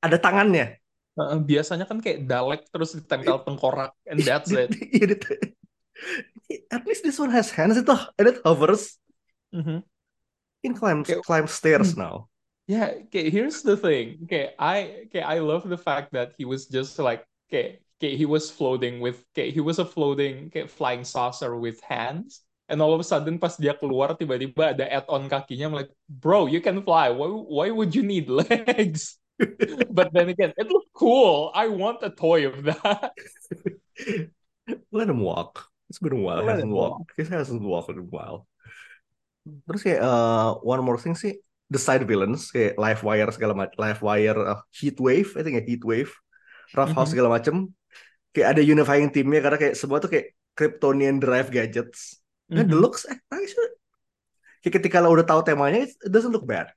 Ada 0.03 0.21
tangannya. 0.21 0.77
Uh, 1.17 1.41
biasanya 1.41 1.89
kan 1.89 1.97
kayak 2.05 2.29
Dalek 2.29 2.69
terus 2.69 2.93
ditempel 2.93 3.41
tengkorak, 3.41 3.97
and 4.05 4.21
that's 4.21 4.53
it. 4.53 4.73
Iya, 6.47 6.61
At 6.71 6.85
least 6.87 7.03
this 7.03 7.17
one 7.19 7.33
has 7.33 7.49
hands 7.51 7.75
itu 7.81 7.97
and 8.21 8.27
it 8.29 8.39
hovers. 8.45 9.01
Mhm. 9.51 9.81
It 10.63 10.77
climb 10.77 11.03
Kayak- 11.03 11.25
climb 11.25 11.49
stairs 11.49 11.97
now. 11.97 12.29
Yeah, 12.69 13.07
okay, 13.09 13.31
here's 13.31 13.63
the 13.63 13.79
thing. 13.79 14.27
Okay, 14.27 14.53
I 14.59 15.09
okay, 15.09 15.23
I 15.23 15.39
love 15.41 15.65
the 15.65 15.79
fact 15.79 16.13
that 16.13 16.35
he 16.37 16.45
was 16.45 16.67
just 16.69 16.99
like 16.99 17.23
okay, 17.49 17.81
okay, 17.97 18.19
he 18.19 18.27
was 18.29 18.51
floating 18.51 18.99
with 19.01 19.23
okay, 19.33 19.49
he 19.55 19.63
was 19.63 19.79
a 19.79 19.87
floating 19.87 20.51
okay, 20.51 20.67
flying 20.69 21.07
saucer 21.07 21.55
with 21.57 21.79
hands. 21.81 22.43
And 22.67 22.83
all 22.83 22.91
of 22.91 22.99
a 22.99 23.07
sudden 23.07 23.39
pas 23.39 23.55
dia 23.55 23.79
keluar 23.79 24.19
tiba-tiba 24.19 24.75
ada 24.75 24.85
add-on 24.91 25.31
kakinya 25.31 25.71
I'm 25.71 25.77
like, 25.79 25.91
"Bro, 26.11 26.51
you 26.51 26.59
can 26.59 26.83
fly. 26.83 27.15
Why 27.15 27.31
why 27.31 27.67
would 27.71 27.95
you 27.95 28.03
need 28.03 28.27
legs?" 28.27 29.23
But 29.97 30.11
then 30.11 30.33
again, 30.33 30.51
it 30.59 30.67
looked 30.67 30.91
cool. 30.97 31.55
I 31.55 31.71
want 31.71 32.03
a 32.03 32.11
toy 32.11 32.49
of 32.49 32.67
that. 32.67 33.15
Let 34.91 35.07
him 35.07 35.23
walk. 35.23 35.71
It's 35.87 36.03
been 36.03 36.19
a 36.19 36.19
while. 36.19 36.43
Let 36.43 36.59
hasn't 36.59 36.73
him 36.73 36.75
walked. 36.75 37.15
He 37.15 37.23
hasn't 37.23 37.63
walked 37.63 37.95
in 37.95 38.03
a 38.03 38.09
while. 38.09 38.51
Terus 39.47 39.83
kayak 39.87 40.03
uh, 40.03 40.59
one 40.67 40.83
more 40.83 40.99
thing 40.99 41.15
sih, 41.15 41.39
the 41.71 41.79
side 41.79 42.03
villains 42.03 42.51
kayak 42.51 42.75
Livewire 42.75 43.31
segala 43.31 43.55
macam, 43.55 43.79
Livewire, 43.79 44.41
uh, 44.43 44.61
Heatwave, 44.75 45.39
I 45.39 45.47
think 45.47 45.55
ya 45.55 45.63
Heatwave, 45.63 46.11
Rough 46.75 46.91
House 46.99 47.15
Mhm. 47.15 47.15
segala 47.15 47.29
macam. 47.39 47.71
Kayak 48.35 48.59
ada 48.59 48.63
unifying 48.67 49.15
timnya 49.15 49.39
karena 49.39 49.59
kayak 49.63 49.77
semua 49.79 50.03
tuh 50.03 50.11
kayak 50.11 50.35
Kryptonian 50.57 51.23
drive 51.23 51.53
gadgets. 51.55 52.19
And 52.51 52.71
the 52.71 52.77
Mhm. 52.77 52.81
looks 52.81 53.03
actually 53.11 53.71
kayak 54.63 54.75
ketika 54.83 54.99
lo 55.03 55.15
udah 55.15 55.27
tahu 55.27 55.43
temanya, 55.47 55.87
it 55.87 56.11
doesn't 56.11 56.35
look 56.35 56.47
bad. 56.47 56.71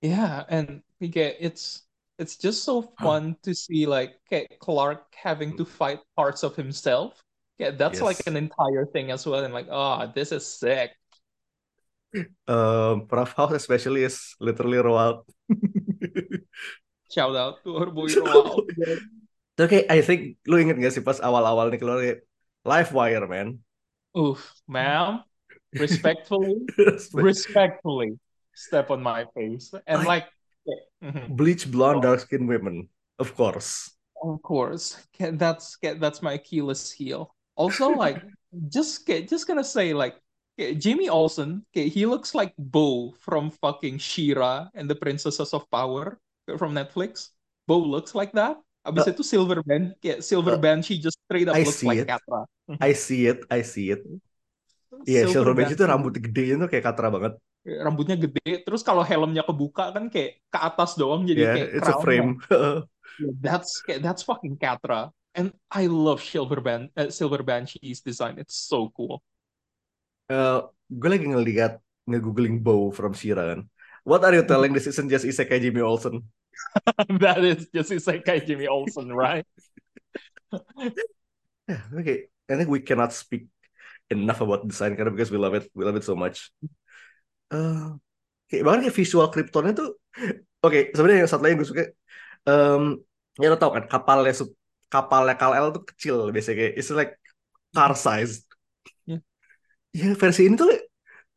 Yeah, 0.00 0.44
and 0.48 0.80
okay, 1.02 1.36
it's 1.40 1.84
it's 2.18 2.36
just 2.36 2.64
so 2.64 2.82
fun 3.00 3.36
to 3.44 3.52
see 3.54 3.84
like 3.84 4.16
okay, 4.28 4.48
Clark 4.60 5.12
having 5.12 5.56
to 5.60 5.64
fight 5.64 6.00
parts 6.16 6.42
of 6.42 6.56
himself. 6.56 7.20
Yeah, 7.60 7.76
that's 7.76 8.00
like 8.00 8.16
Yes. 8.16 8.26
an 8.26 8.36
entire 8.36 8.88
thing 8.88 9.10
as 9.12 9.26
well, 9.28 9.44
and 9.44 9.52
like, 9.52 9.68
oh, 9.68 10.08
this 10.14 10.32
is 10.32 10.46
sick. 10.46 10.96
Um, 12.48 13.06
Rough 13.06 13.34
House 13.38 13.52
especially 13.54 14.02
is 14.02 14.34
literally 14.40 14.78
Roald. 14.78 15.22
Shout 17.10 17.36
out 17.36 17.62
to 17.64 17.76
our 17.76 17.90
boy 17.90 18.14
Roald. 18.14 18.70
Terus 19.58 19.68
kayak 19.68 19.86
I 19.92 20.00
think 20.00 20.20
lu 20.48 20.56
inget 20.56 20.80
gak 20.80 20.92
sih 20.96 21.04
pas 21.04 21.20
awal-awal 21.20 21.68
nih 21.68 21.78
keluar 21.78 22.00
kayak 22.00 22.24
Livewire 22.64 23.26
man. 23.28 23.48
Oof, 24.16 24.52
ma'am, 24.66 25.22
respectfully, 25.72 26.56
respectfully, 27.12 28.18
step 28.54 28.90
on 28.90 29.02
my 29.02 29.24
face, 29.34 29.72
and 29.86 30.04
like, 30.04 30.26
mhm, 31.02 31.28
Bleach 31.36 31.70
blonde 31.70 32.02
dark 32.02 32.20
skinned 32.20 32.48
women, 32.48 32.88
of 33.18 33.34
course. 33.36 33.90
of 34.22 34.42
course, 34.42 34.98
that's 35.18 35.78
that's 35.80 36.22
my 36.22 36.34
Achilles 36.34 36.90
heel. 36.90 37.34
Also, 37.56 37.90
like, 38.04 38.22
just 38.68 39.06
just 39.06 39.46
gonna 39.46 39.64
say 39.64 39.92
like. 39.94 40.16
Okay, 40.58 40.74
Jimmy 40.74 41.08
Olsen, 41.08 41.64
okay, 41.72 41.88
he 41.88 42.04
looks 42.04 42.34
like 42.34 42.52
Bo 42.58 43.12
from 43.12 43.50
fucking 43.50 43.96
Shira 43.96 44.68
and 44.74 44.90
the 44.90 44.94
Princesses 44.94 45.54
of 45.54 45.64
Power 45.70 46.20
from 46.58 46.74
Netflix. 46.74 47.30
Bo 47.66 47.78
looks 47.78 48.14
like 48.14 48.32
that. 48.32 48.58
Abis 48.80 49.04
Uh, 49.04 49.12
itu 49.12 49.22
Silver 49.22 49.60
Band, 49.60 49.92
kayak 50.00 50.18
Silver 50.24 50.56
uh, 50.56 50.60
Band, 50.60 50.80
she 50.80 50.96
just 50.96 51.20
straight 51.28 51.48
up 51.48 51.52
I 51.52 51.68
looks 51.68 51.84
like 51.84 52.04
it. 52.04 52.08
Catra. 52.08 52.48
I 52.80 52.92
see 52.96 53.28
it, 53.28 53.44
I 53.52 53.60
see 53.60 53.92
it. 53.92 54.00
Iya, 55.04 55.28
Silver 55.28 55.52
Bench 55.52 55.72
itu 55.76 55.84
rambut 55.84 56.16
gede 56.16 56.56
itu 56.56 56.66
kayak 56.68 56.84
Katra 56.88 57.08
banget. 57.12 57.34
rambutnya 57.60 58.16
gede, 58.16 58.64
terus 58.64 58.80
kalau 58.80 59.04
helmnya 59.04 59.44
kebuka 59.44 59.92
kan 59.92 60.08
kayak 60.08 60.40
ke 60.48 60.58
atas 60.58 60.96
doang 60.96 61.28
jadi 61.28 61.40
Yeah, 61.44 61.54
kayak 61.60 61.68
it's 61.76 61.90
a 61.92 61.96
frame. 62.00 62.40
Yeah, 63.20 63.36
That's 63.44 63.84
that's 64.00 64.24
fucking 64.24 64.56
Catra. 64.56 65.12
And 65.36 65.52
I 65.68 65.92
love 65.92 66.24
Silver 66.24 66.64
Band, 66.64 66.88
uh, 66.96 67.12
Silver 67.12 67.44
Banshee's 67.44 68.00
design. 68.00 68.40
It's 68.40 68.56
so 68.56 68.88
cool. 68.96 69.20
Eh, 70.30 70.58
gue 70.88 71.08
lagi 71.10 71.26
ngeliat 71.28 71.82
nge-googling 72.08 72.64
Bow 72.64 72.88
from 72.94 73.12
Shira 73.12 73.44
kan. 73.54 73.60
What 74.08 74.24
are 74.24 74.32
you 74.32 74.46
telling 74.48 74.72
this 74.72 74.88
isn't 74.88 75.12
just 75.12 75.28
isekai 75.28 75.60
Jimmy 75.60 75.84
Olsen? 75.84 76.24
that 77.22 77.44
is 77.44 77.68
just 77.74 77.90
Isekai 77.90 78.46
Jimmy 78.46 78.66
Olsen, 78.66 79.12
right? 79.12 79.46
Yeah, 81.70 81.86
okay. 81.94 82.26
I 82.50 82.58
think 82.58 82.66
we 82.66 82.82
cannot 82.82 83.14
speak 83.14 83.46
enough 84.10 84.42
about 84.42 84.66
design 84.66 84.98
karena 84.98 85.14
because 85.14 85.30
we 85.30 85.38
love 85.38 85.54
it, 85.54 85.70
we 85.70 85.86
love 85.86 85.94
it 85.94 86.02
so 86.02 86.18
much. 86.18 86.50
Eh, 87.54 87.86
kayak 88.50 88.62
bahkan 88.66 88.82
kayak 88.82 88.96
visual 88.98 89.30
Kryptonnya 89.30 89.78
tuh, 89.78 89.94
oke. 90.66 90.90
sebenarnya 90.90 91.22
yang 91.22 91.30
satu 91.30 91.46
lagi 91.46 91.52
yang 91.54 91.60
gue 91.62 91.70
suka, 91.70 91.84
em, 92.50 92.82
ya 93.38 93.54
lo 93.54 93.56
tau 93.58 93.70
kan 93.70 93.86
kapalnya 93.86 94.34
sub- 94.34 94.58
kapalnya 94.90 95.38
Kal-El 95.38 95.70
tuh 95.70 95.86
kecil 95.94 96.34
biasanya 96.34 96.56
kayak 96.58 96.72
it's 96.74 96.90
like 96.90 97.14
car 97.70 97.94
size. 97.94 98.42
Yeah. 99.06 99.22
Ya 99.94 100.10
versi 100.18 100.50
ini 100.50 100.58
tuh 100.58 100.74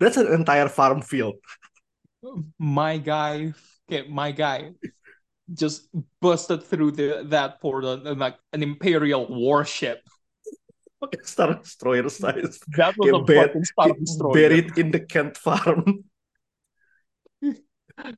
that's 0.02 0.17
an 0.17 0.34
entire 0.34 0.69
farm 0.69 1.06
field. 1.06 1.38
My 2.58 2.97
guy, 2.97 3.54
okay, 3.86 4.10
my 4.10 4.34
guy 4.34 4.73
just 5.54 5.88
busted 6.22 6.63
through 6.63 6.92
the 6.92 7.24
that 7.30 7.62
portal 7.62 8.02
and 8.06 8.20
like 8.20 8.38
an 8.52 8.63
Imperial 8.63 9.28
warship. 9.28 10.02
Star 11.24 11.56
Destroyer 11.60 12.10
size. 12.10 12.60
That 12.78 12.98
was 12.98 13.12
a 13.12 13.20
bur- 13.20 13.50
fucking 13.50 13.66
Star 13.66 13.94
Destroyer. 13.94 14.34
buried 14.34 14.78
in 14.78 14.92
the 14.92 15.00
Kent 15.00 15.38
farm. 15.38 16.06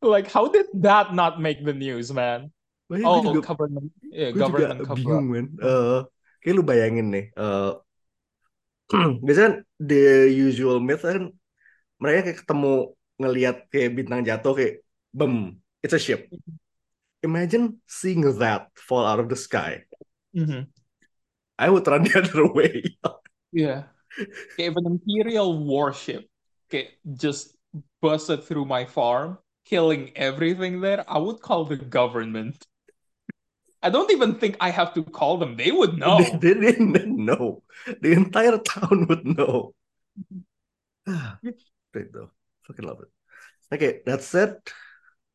Like, 0.01 0.31
how 0.31 0.47
did 0.47 0.67
that 0.87 1.13
not 1.13 1.41
make 1.41 1.59
the 1.65 1.73
news, 1.73 2.07
man? 2.13 2.51
Oh, 2.89 3.19
juga 3.19 3.51
government, 3.51 3.91
yeah, 4.07 4.31
gue 4.31 4.39
juga 4.39 4.71
government 4.71 4.79
cover 4.85 5.01
bingung 5.01 5.27
men 5.27 5.45
Eh, 5.57 5.99
kayak 6.45 6.53
lu 6.53 6.63
bayangin 6.63 7.09
nih 7.09 7.25
eh, 7.33 7.71
biasanya 9.25 9.65
the 9.81 10.29
usual 10.29 10.77
myth 10.77 11.01
kan 11.01 11.33
mereka 11.97 12.29
kayak 12.29 12.39
ketemu 12.45 12.73
ngelihat 13.17 13.55
kayak 13.73 13.89
bintang 13.97 14.21
jatuh 14.21 14.53
kayak 14.53 14.73
bem 15.09 15.57
it's 15.81 15.97
a 15.97 16.01
ship 16.01 16.29
imagine 17.25 17.81
seeing 17.89 18.21
that 18.39 18.69
fall 18.77 19.05
out 19.05 19.19
of 19.19 19.27
the 19.29 19.35
sky 19.37 19.83
Mhm. 20.37 20.69
I 21.57 21.67
would 21.71 21.87
run 21.87 22.03
the 22.05 22.15
other 22.21 22.45
way 22.51 22.95
Yeah. 23.55 23.91
If 24.59 24.75
an 24.75 24.85
Imperial 24.87 25.59
warship 25.63 26.27
okay, 26.67 26.95
just 27.15 27.55
busted 28.01 28.43
through 28.47 28.65
my 28.67 28.83
farm, 28.87 29.39
killing 29.67 30.11
everything 30.15 30.79
there, 30.79 31.03
I 31.07 31.19
would 31.19 31.39
call 31.43 31.65
the 31.67 31.75
government. 31.79 32.59
I 33.85 33.93
don't 33.93 34.09
even 34.11 34.41
think 34.41 34.57
I 34.59 34.71
have 34.73 34.97
to 34.97 35.03
call 35.05 35.37
them. 35.37 35.55
They 35.55 35.69
would 35.71 35.93
know. 35.99 36.17
they, 36.19 36.57
they 36.57 36.73
didn't 36.73 37.15
know 37.15 37.61
the 38.01 38.11
entire 38.17 38.57
town 38.59 39.05
would 39.07 39.23
know 39.27 39.75
Ah, 41.05 41.37
great 41.93 42.09
though 42.11 42.31
fucking 42.65 42.85
love 42.87 42.99
it 43.05 43.11
okay 43.69 44.01
that's 44.07 44.33
it 44.33 44.57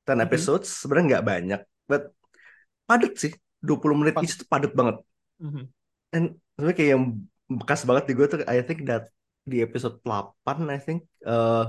10 0.09 0.19
Mhm. 0.19 0.27
episodes 0.27 0.67
sebenarnya 0.83 1.07
nggak 1.15 1.27
banyak 1.31 1.63
but 1.91 2.15
padat 2.87 3.13
sih 3.19 3.33
20 3.59 3.99
menit 3.99 4.15
Padat. 4.15 4.25
each 4.25 4.39
tuh 4.39 4.47
padat 4.47 4.73
banget 4.73 4.97
Mhm. 5.43 5.63
and 6.15 6.25
sebenarnya 6.55 6.77
kayak 6.79 6.91
yang 6.95 7.05
bekas 7.51 7.81
banget 7.83 8.05
di 8.09 8.13
gue 8.15 8.27
tuh 8.31 8.39
I 8.47 8.63
think 8.63 8.87
that 8.87 9.11
di 9.43 9.59
episode 9.61 9.99
8 10.07 10.37
I 10.71 10.79
think 10.79 11.05
eh 11.25 11.67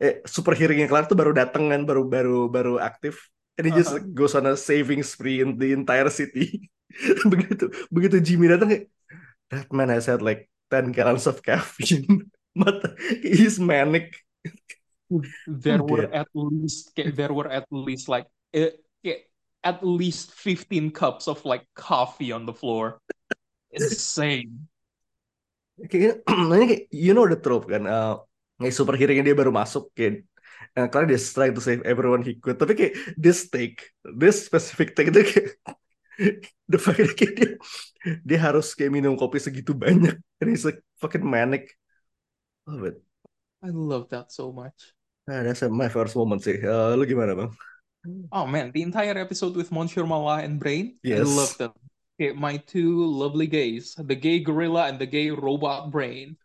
eh, 0.00 0.14
super 0.24 0.56
hearingnya 0.56 0.88
kelar 0.88 1.04
tuh 1.06 1.14
baru 1.14 1.30
dateng 1.36 1.70
kan 1.70 1.82
baru 1.84 2.08
baru 2.08 2.38
baru 2.48 2.74
aktif 2.80 3.30
and 3.60 3.68
he 3.68 3.72
just 3.72 3.92
Uh-huh. 3.92 4.04
goes 4.16 4.32
on 4.32 4.48
a 4.48 4.56
saving 4.56 5.04
spree 5.04 5.44
in 5.44 5.60
the 5.60 5.76
entire 5.76 6.08
city 6.08 6.72
begitu 7.32 7.68
begitu 7.92 8.16
Jimmy 8.24 8.48
datang 8.48 8.72
kayak 8.72 8.84
that 9.52 9.68
man 9.70 9.92
has 9.92 10.08
had 10.08 10.24
like 10.24 10.48
10 10.72 10.90
gallons 10.96 11.28
of 11.28 11.44
caffeine 11.44 12.26
but 12.60 12.80
he's 13.20 13.60
manic 13.60 14.16
There 15.44 15.82
were 15.90 16.06
at 16.08 16.30
least 16.32 16.94
there 16.94 17.34
were 17.34 17.50
at 17.50 17.66
least 17.68 18.06
like 18.06 18.30
okay, 19.00 19.26
at 19.64 19.84
least 19.84 20.32
15 20.32 20.90
cups 20.92 21.28
of 21.28 21.44
like 21.44 21.64
coffee 21.74 22.32
on 22.32 22.46
the 22.46 22.54
floor. 22.54 23.00
Insane. 23.72 24.68
Kayak 25.80 26.24
ini 26.28 26.64
kayak 26.68 26.82
you 26.92 27.12
know 27.16 27.24
the 27.24 27.40
trope 27.40 27.68
kan. 27.68 27.88
Uh, 27.88 28.20
kayak 28.60 28.76
superhero-nya 28.76 29.24
dia 29.24 29.36
baru 29.36 29.48
masuk 29.52 29.88
kayak 29.96 30.28
uh, 30.76 30.88
karena 30.92 31.16
dia 31.16 31.20
trying 31.20 31.56
to 31.56 31.62
save 31.64 31.80
everyone 31.88 32.20
he 32.20 32.36
could. 32.36 32.60
Tapi 32.60 32.76
kayak 32.76 32.94
this 33.16 33.48
take, 33.48 33.92
this 34.04 34.44
specific 34.44 34.92
take 34.92 35.08
itu 35.08 35.20
kayak 35.24 35.48
the 36.72 36.78
fact 36.80 37.00
that 37.00 37.16
kayak 37.16 37.32
dia 37.36 37.50
dia 38.24 38.38
harus 38.40 38.72
kayak 38.76 38.92
minum 38.92 39.16
kopi 39.16 39.40
segitu 39.40 39.76
banyak 39.76 40.16
and 40.40 40.48
he's 40.48 40.64
like 40.64 40.80
fucking 41.00 41.24
manic. 41.24 41.72
Love 42.68 42.84
it. 42.92 42.96
I 43.60 43.72
love 43.72 44.08
that 44.12 44.32
so 44.32 44.52
much. 44.52 44.92
Nah, 45.28 45.44
that's 45.44 45.60
my 45.68 45.88
first 45.92 46.16
moment 46.16 46.40
sih. 46.40 46.60
Uh, 46.64 46.96
lu 46.96 47.04
gimana 47.04 47.36
bang? 47.36 47.52
Oh 48.32 48.46
man, 48.46 48.72
the 48.72 48.82
entire 48.82 49.16
episode 49.18 49.56
with 49.56 49.72
Monsieur 49.72 50.04
Mala 50.06 50.40
and 50.40 50.58
Brain, 50.58 50.96
I 51.04 51.20
Yes. 51.20 51.28
love 51.28 51.58
them. 51.58 51.72
Okay, 52.16 52.32
my 52.32 52.56
two 52.58 53.04
lovely 53.04 53.46
gays, 53.46 53.94
the 53.96 54.14
gay 54.14 54.40
gorilla 54.40 54.88
and 54.88 54.98
the 54.98 55.06
gay 55.06 55.30
robot 55.30 55.90
Brain. 55.90 56.36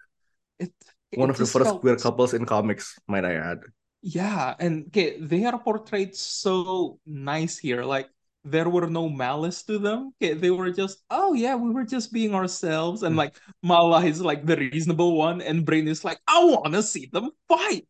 It, 0.60 0.72
One 1.16 1.30
of 1.30 1.38
the 1.38 1.46
first 1.46 1.66
felt- 1.66 1.82
queer 1.82 1.96
couples 1.96 2.34
in 2.34 2.46
comics, 2.46 3.00
might 3.08 3.26
I 3.26 3.36
add. 3.36 3.60
Yeah, 4.02 4.54
and 4.60 4.88
okay, 4.88 5.18
they 5.20 5.46
are 5.46 5.58
portrayed 5.58 6.16
so 6.16 7.00
nice 7.06 7.58
here. 7.58 7.84
Like 7.84 8.10
there 8.44 8.70
were 8.70 8.88
no 8.88 9.10
malice 9.10 9.64
to 9.64 9.80
them. 9.80 10.14
Okay, 10.22 10.34
they 10.36 10.52
were 10.52 10.70
just, 10.70 11.02
oh 11.10 11.34
yeah, 11.34 11.56
we 11.56 11.72
were 11.72 11.86
just 11.86 12.14
being 12.14 12.36
ourselves. 12.36 13.02
And 13.04 13.14
hmm. 13.16 13.20
like 13.26 13.36
Mala 13.64 14.06
is 14.06 14.22
like 14.22 14.46
the 14.46 14.58
reasonable 14.58 15.18
one, 15.18 15.42
and 15.42 15.66
Brain 15.66 15.88
is 15.88 16.04
like, 16.06 16.20
I 16.28 16.44
wanna 16.44 16.84
see 16.84 17.08
them 17.12 17.32
fight. 17.50 17.88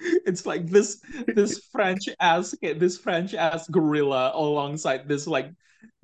It's 0.26 0.46
like 0.46 0.66
this 0.66 1.02
this 1.26 1.58
French 1.72 2.08
ass 2.20 2.54
this 2.60 2.98
French 2.98 3.34
ass 3.34 3.68
gorilla 3.68 4.32
alongside 4.34 5.08
this 5.08 5.26
like 5.26 5.50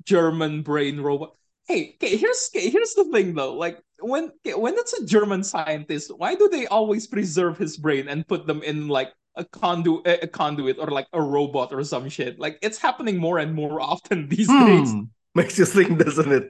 German 0.03 0.61
brain 0.61 0.99
robot. 0.99 1.35
Hey, 1.67 1.95
okay, 1.95 2.17
here's 2.17 2.49
okay, 2.53 2.69
here's 2.69 2.93
the 2.93 3.05
thing 3.11 3.33
though. 3.33 3.53
Like 3.53 3.81
when 3.99 4.31
okay, 4.45 4.53
when 4.53 4.75
it's 4.75 4.93
a 4.93 5.05
German 5.05 5.43
scientist, 5.43 6.11
why 6.15 6.35
do 6.35 6.49
they 6.49 6.67
always 6.67 7.07
preserve 7.07 7.57
his 7.57 7.77
brain 7.77 8.07
and 8.07 8.27
put 8.27 8.45
them 8.45 8.61
in 8.63 8.87
like 8.87 9.13
a 9.35 9.43
conduit, 9.43 10.23
a 10.23 10.27
conduit 10.27 10.77
or 10.79 10.87
like 10.87 11.07
a 11.13 11.21
robot 11.21 11.73
or 11.73 11.83
some 11.83 12.09
shit? 12.09 12.39
Like 12.39 12.59
it's 12.61 12.77
happening 12.77 13.17
more 13.17 13.39
and 13.39 13.53
more 13.53 13.81
often 13.81 14.27
these 14.29 14.47
days. 14.47 14.91
Hmm. 14.91 15.09
Makes 15.33 15.59
you 15.59 15.65
think, 15.65 15.99
doesn't 15.99 16.31
it? 16.31 16.49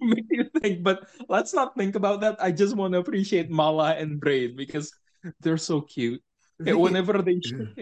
Makes 0.00 0.28
you 0.30 0.44
think, 0.60 0.82
but 0.82 1.06
let's 1.28 1.52
not 1.52 1.76
think 1.76 1.94
about 1.94 2.22
that. 2.22 2.36
I 2.40 2.52
just 2.52 2.74
want 2.74 2.94
to 2.94 2.98
appreciate 2.98 3.50
Mala 3.50 3.92
and 3.96 4.18
Brain 4.18 4.56
because 4.56 4.92
they're 5.40 5.58
so 5.58 5.82
cute. 5.82 6.22
Kayak 6.62 6.78
whenever 6.78 7.18
they 7.18 7.36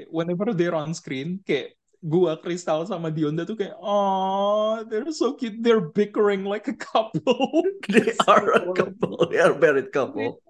whenever 0.09 0.57
they're 0.57 0.77
on 0.77 0.97
screen, 0.97 1.45
kayak 1.45 1.77
gua 2.01 2.41
Crystal 2.41 2.83
sama 2.89 3.13
Dionda 3.13 3.45
tuh 3.45 3.55
kayak 3.55 3.77
oh 3.79 4.81
they're 4.89 5.13
so 5.13 5.37
cute. 5.37 5.61
They're 5.61 5.93
bickering 5.93 6.49
like 6.49 6.67
a 6.73 6.77
couple. 6.77 7.21
They 7.93 8.17
are 8.31 8.49
a 8.57 8.73
couple. 8.73 9.29
They 9.29 9.39
are 9.45 9.53
married 9.53 9.93
couple. 9.93 10.41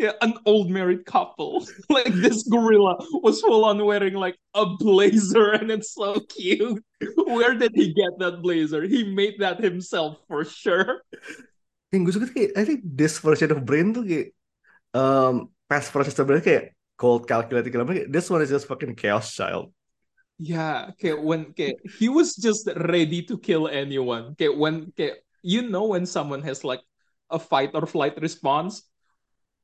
Yeah, 0.00 0.18
an 0.24 0.34
old 0.48 0.72
married 0.72 1.04
couple. 1.06 1.62
like 1.92 2.10
this 2.10 2.42
gorilla 2.48 2.98
was 3.22 3.38
full 3.44 3.62
on 3.62 3.78
wearing 3.84 4.18
like 4.18 4.34
a 4.56 4.66
blazer 4.66 5.54
and 5.54 5.70
it's 5.70 5.94
so 5.94 6.18
cute. 6.32 6.82
Where 7.28 7.54
did 7.54 7.72
he 7.76 7.92
get 7.92 8.18
that 8.18 8.42
blazer? 8.42 8.82
He 8.82 9.04
made 9.04 9.38
that 9.38 9.60
himself 9.60 10.18
for 10.26 10.42
sure. 10.42 11.04
Yang 11.92 12.00
gue 12.08 12.14
suka 12.16 12.28
kayak, 12.32 12.50
I 12.56 12.64
think 12.64 12.80
this 12.82 13.20
version 13.20 13.52
of 13.52 13.68
Brain 13.68 13.92
tuh 13.92 14.02
kayak, 14.02 14.28
um, 14.96 15.52
past 15.68 15.92
version 15.92 16.16
sebenarnya 16.16 16.44
kayak 16.44 16.64
cold 17.02 17.26
calculating, 17.26 17.74
kayak, 17.74 18.06
this 18.06 18.30
one 18.30 18.38
is 18.46 18.54
just 18.54 18.70
fucking 18.70 18.94
chaos 18.94 19.34
child. 19.34 19.74
Yeah, 20.38 20.94
okay, 20.94 21.18
when 21.18 21.50
okay, 21.50 21.74
he 21.98 22.06
was 22.06 22.38
just 22.38 22.70
ready 22.86 23.26
to 23.26 23.34
kill 23.38 23.66
anyone. 23.66 24.38
Okay, 24.38 24.50
when 24.50 24.94
okay, 24.94 25.18
you 25.42 25.66
know 25.66 25.90
when 25.90 26.06
someone 26.06 26.46
has 26.46 26.62
like 26.62 26.82
a 27.30 27.42
fight 27.42 27.74
or 27.74 27.86
flight 27.90 28.14
response. 28.22 28.86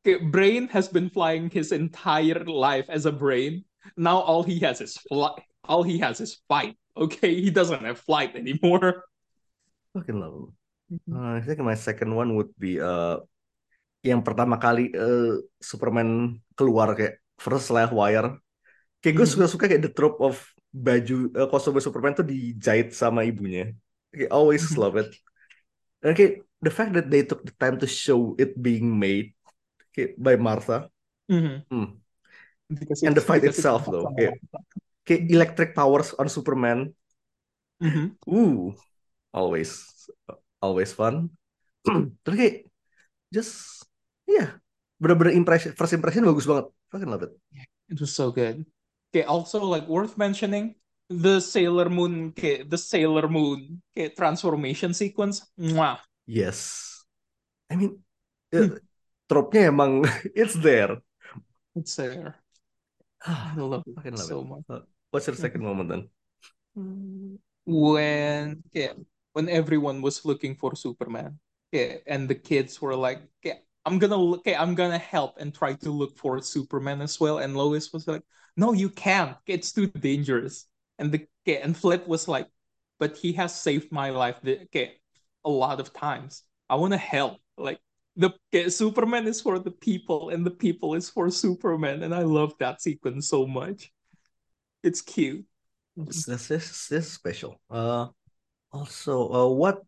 Okay, 0.03 0.19
brain 0.19 0.67
has 0.71 0.87
been 0.87 1.11
flying 1.11 1.51
his 1.51 1.71
entire 1.71 2.43
life 2.47 2.87
as 2.91 3.07
a 3.07 3.15
brain. 3.15 3.67
Now 3.99 4.23
all 4.23 4.43
he 4.43 4.59
has 4.67 4.83
is 4.83 4.99
flight. 5.07 5.43
All 5.67 5.83
he 5.83 5.99
has 5.99 6.23
is 6.23 6.43
fight. 6.47 6.75
Okay, 6.95 7.35
he 7.35 7.51
doesn't 7.51 7.83
have 7.83 7.99
flight 8.03 8.35
anymore. 8.35 9.07
Fucking 9.95 10.19
love 10.19 10.35
him. 10.35 10.49
Uh, 11.11 11.39
I 11.39 11.43
think 11.43 11.59
my 11.61 11.75
second 11.75 12.15
one 12.15 12.39
would 12.39 12.55
be 12.55 12.79
uh, 12.79 13.21
yang 14.07 14.23
pertama 14.23 14.57
kali 14.63 14.95
uh, 14.95 15.43
Superman 15.59 16.39
keluar 16.55 16.95
kayak 16.95 17.19
first 17.39 17.71
live 17.71 17.95
wire. 17.95 18.37
Kayak 18.99 19.15
gue 19.23 19.27
Mhm. 19.27 19.33
suka-suka 19.33 19.65
kayak 19.71 19.85
the 19.87 19.93
trope 19.95 20.19
of 20.19 20.43
baju 20.69 21.31
uh, 21.33 21.47
kostum 21.49 21.79
Superman 21.79 22.13
tuh 22.13 22.27
dijahit 22.27 22.93
sama 22.93 23.23
ibunya. 23.25 23.73
Kayak 24.11 24.31
always 24.35 24.67
Mhm. 24.69 24.77
love 24.77 24.99
it. 24.99 25.11
Dan 26.03 26.13
kayak 26.19 26.43
the 26.59 26.73
fact 26.75 26.93
that 26.99 27.07
they 27.07 27.23
took 27.23 27.47
the 27.47 27.55
time 27.55 27.79
to 27.79 27.87
show 27.87 28.35
it 28.37 28.59
being 28.59 28.91
made 28.91 29.33
kayak 29.95 30.19
by 30.19 30.35
Martha. 30.35 30.91
Mhm. 31.31 31.63
Hmm. 31.71 31.89
Because 32.69 33.01
And 33.01 33.17
the 33.17 33.25
fight 33.25 33.47
itself, 33.49 33.89
though, 33.89 34.13
kayak- 34.13 34.43
Kayak 35.09 35.25
electric 35.33 35.71
powers 35.73 36.13
on 36.21 36.29
Superman. 36.29 36.93
Mhm. 37.81 38.21
Ooh, 38.29 38.77
always, 39.33 39.81
always 40.61 40.93
fun. 40.93 41.33
Terus 42.21 42.37
kayak 42.37 42.57
just, 43.33 43.53
yeah, 44.29 44.61
bener-bener 45.03 45.33
impression, 45.35 45.73
first 45.79 45.95
impression 45.95 46.25
bagus 46.27 46.47
banget. 46.47 46.67
Fucking 46.91 47.11
love 47.11 47.23
it. 47.27 47.33
It 47.89 48.01
was 48.01 48.15
so 48.15 48.31
good. 48.31 48.67
Okay, 49.11 49.25
also 49.25 49.65
like 49.65 49.89
worth 49.89 50.19
mentioning 50.19 50.75
the 51.09 51.41
Sailor 51.41 51.89
Moon, 51.89 52.29
okay, 52.37 52.63
the 52.63 52.77
Sailor 52.77 53.29
Moon, 53.29 53.81
okay, 53.97 54.11
transformation 54.13 54.93
sequence. 54.93 55.47
Mwah. 55.59 55.99
Yes. 56.27 57.05
I 57.71 57.77
mean, 57.77 58.01
uh, 58.55 58.79
trope-nya 59.29 59.69
emang 59.73 60.05
it's 60.37 60.55
there. 60.57 61.01
It's 61.75 61.97
there. 61.97 62.37
I 63.27 63.55
love 63.57 63.85
it 63.87 63.97
Fucking 63.97 64.17
love 64.17 64.31
so 64.31 64.41
it. 64.41 64.45
much. 64.45 64.65
Uh, 64.69 64.81
What's 65.11 65.27
your 65.27 65.37
second 65.37 65.63
moment 65.63 65.89
then? 65.89 66.09
When 67.67 68.63
okay, 68.69 68.95
when 69.33 69.49
everyone 69.49 70.01
was 70.01 70.25
looking 70.25 70.55
for 70.57 70.75
Superman, 70.75 71.39
okay, 71.69 72.01
and 72.07 72.29
the 72.29 72.35
kids 72.35 72.81
were 72.81 72.97
like, 72.97 73.21
okay, 73.45 73.61
I'm 73.89 73.99
gonna 73.99 74.17
look, 74.17 74.41
okay, 74.41 74.55
I'm 74.55 74.75
gonna 74.75 74.99
help 74.99 75.39
and 75.41 75.55
try 75.55 75.73
to 75.73 75.91
look 75.91 76.19
for 76.19 76.43
Superman 76.43 77.01
as 77.01 77.19
well. 77.19 77.39
And 77.39 77.57
Lois 77.57 77.91
was 77.91 78.07
like, 78.07 78.23
no, 78.57 78.75
you 78.75 78.91
can't. 78.91 79.35
It's 79.47 79.73
too 79.73 79.87
dangerous. 79.87 80.67
And 80.99 81.11
the 81.11 81.27
okay, 81.43 81.63
and 81.63 81.75
Flip 81.75 82.07
was 82.07 82.29
like, 82.29 82.49
but 83.01 83.17
he 83.17 83.33
has 83.33 83.59
saved 83.59 83.91
my 83.91 84.11
life. 84.11 84.37
Okay, 84.45 84.93
a 85.45 85.49
lot 85.49 85.81
of 85.81 85.95
times. 85.95 86.43
I 86.69 86.75
want 86.75 86.93
to 86.93 86.99
help. 86.99 87.41
Like 87.57 87.81
the 88.15 88.35
okay, 88.53 88.69
Superman 88.69 89.27
is 89.27 89.41
for 89.41 89.59
the 89.59 89.71
people, 89.71 90.29
and 90.29 90.45
the 90.45 90.51
people 90.51 90.95
is 90.95 91.09
for 91.09 91.31
Superman. 91.31 92.03
And 92.03 92.15
I 92.15 92.23
love 92.23 92.53
that 92.61 92.83
sequence 92.83 93.29
so 93.29 93.47
much. 93.47 93.91
It's 94.83 95.01
cute. 95.01 95.47
This, 95.97 96.27
this, 96.27 96.47
this, 96.49 96.89
this 96.89 97.07
is 97.07 97.13
special. 97.13 97.59
Uh, 97.71 98.09
also, 98.71 99.33
uh, 99.33 99.49
what 99.49 99.83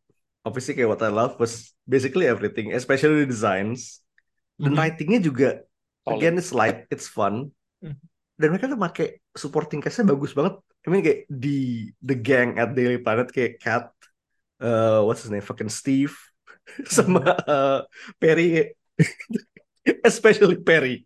obviously 0.47 0.75
kayak 0.77 0.91
what 0.91 1.03
I 1.05 1.11
love 1.13 1.37
was 1.39 1.73
basically 1.89 2.27
everything, 2.29 2.73
especially 2.73 3.25
the 3.25 3.31
designs. 3.31 4.01
Dan 4.61 4.77
Mhm. 4.77 4.79
writingnya 4.79 5.21
juga 5.25 5.49
Solid. 6.05 6.17
again 6.21 6.35
it's 6.41 6.53
light, 6.53 6.85
it's 6.93 7.09
fun. 7.09 7.53
Mhm. 7.83 7.97
Dan 8.41 8.49
mereka 8.57 8.73
tuh 8.73 8.81
pakai 8.81 9.07
supporting 9.37 9.81
cast-nya 9.85 10.09
bagus 10.09 10.33
banget. 10.33 10.57
I 10.85 10.89
mean 10.89 11.05
kayak 11.05 11.29
di 11.29 11.91
the 12.01 12.17
gang 12.17 12.57
at 12.57 12.73
Daily 12.73 12.97
Planet 12.97 13.29
kayak 13.29 13.61
Cat, 13.61 13.93
uh, 14.65 15.05
what's 15.05 15.21
his 15.25 15.33
name, 15.33 15.45
fucking 15.45 15.69
Steve, 15.69 16.17
sama 16.89 17.37
uh, 17.45 17.81
Perry, 18.17 18.73
especially 20.05 20.57
Perry. 20.61 21.05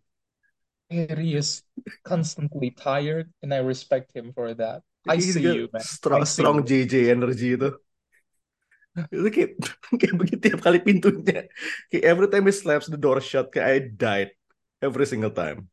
Harry 0.89 1.33
is 1.33 1.63
constantly 2.03 2.69
tired, 2.71 3.31
and 3.41 3.53
I 3.53 3.57
respect 3.57 4.13
him 4.15 4.31
for 4.33 4.53
that. 4.55 4.83
I 5.07 5.17
He's 5.17 5.33
see 5.33 5.41
you, 5.41 5.69
man. 5.73 5.81
Strong, 5.81 6.25
see 6.25 6.41
strong 6.41 6.57
you. 6.61 6.63
JJ 6.63 7.09
energy 7.11 7.57
itu. 7.57 7.73
Itu 9.11 9.27
kayak, 9.35 9.51
kayak 9.99 10.15
begitu 10.19 10.37
tiap 10.51 10.59
kali 10.65 10.79
pintunya. 10.83 11.47
Kayak 11.91 12.03
every 12.11 12.27
time 12.31 12.45
he 12.47 12.53
slaps 12.55 12.87
the 12.87 12.99
door 12.99 13.19
shut, 13.19 13.51
kayak 13.53 13.67
I 13.67 13.77
died. 13.91 14.29
Every 14.83 15.05
single 15.07 15.31
time. 15.33 15.67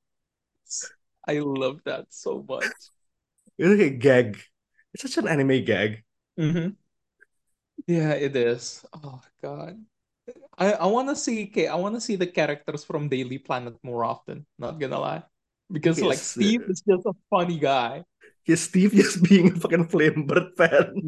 I 1.27 1.39
love 1.41 1.83
that 1.85 2.07
so 2.13 2.45
much. 2.49 2.91
Itu 3.59 3.75
kayak 3.79 3.97
gag. 4.03 4.29
It's 4.93 5.03
such 5.05 5.17
an 5.21 5.29
anime 5.31 5.65
gag. 5.65 6.05
hmm 6.37 6.77
Yeah, 7.87 8.13
it 8.15 8.37
is. 8.37 8.85
Oh 8.93 9.21
God. 9.43 9.83
I, 10.59 10.75
I 10.75 10.87
wanna 10.87 11.17
see 11.17 11.49
okay, 11.51 11.67
I 11.69 11.77
wanna 11.77 12.01
see 12.01 12.17
the 12.17 12.27
characters 12.27 12.85
from 12.85 13.09
Daily 13.09 13.39
Planet 13.39 13.77
more 13.83 14.05
often, 14.05 14.47
not 14.59 14.79
gonna 14.81 15.01
lie. 15.01 15.23
Because 15.73 16.03
like 16.03 16.23
Steve 16.23 16.63
is 16.69 16.83
just 16.83 17.07
a 17.07 17.15
funny 17.31 17.59
guy. 17.59 18.05
Kayak 18.47 18.59
Steve 18.63 18.93
just 18.95 19.23
being 19.27 19.55
a 19.55 19.57
fucking 19.59 19.87
Flamebird 19.91 20.55
fan. 20.59 20.99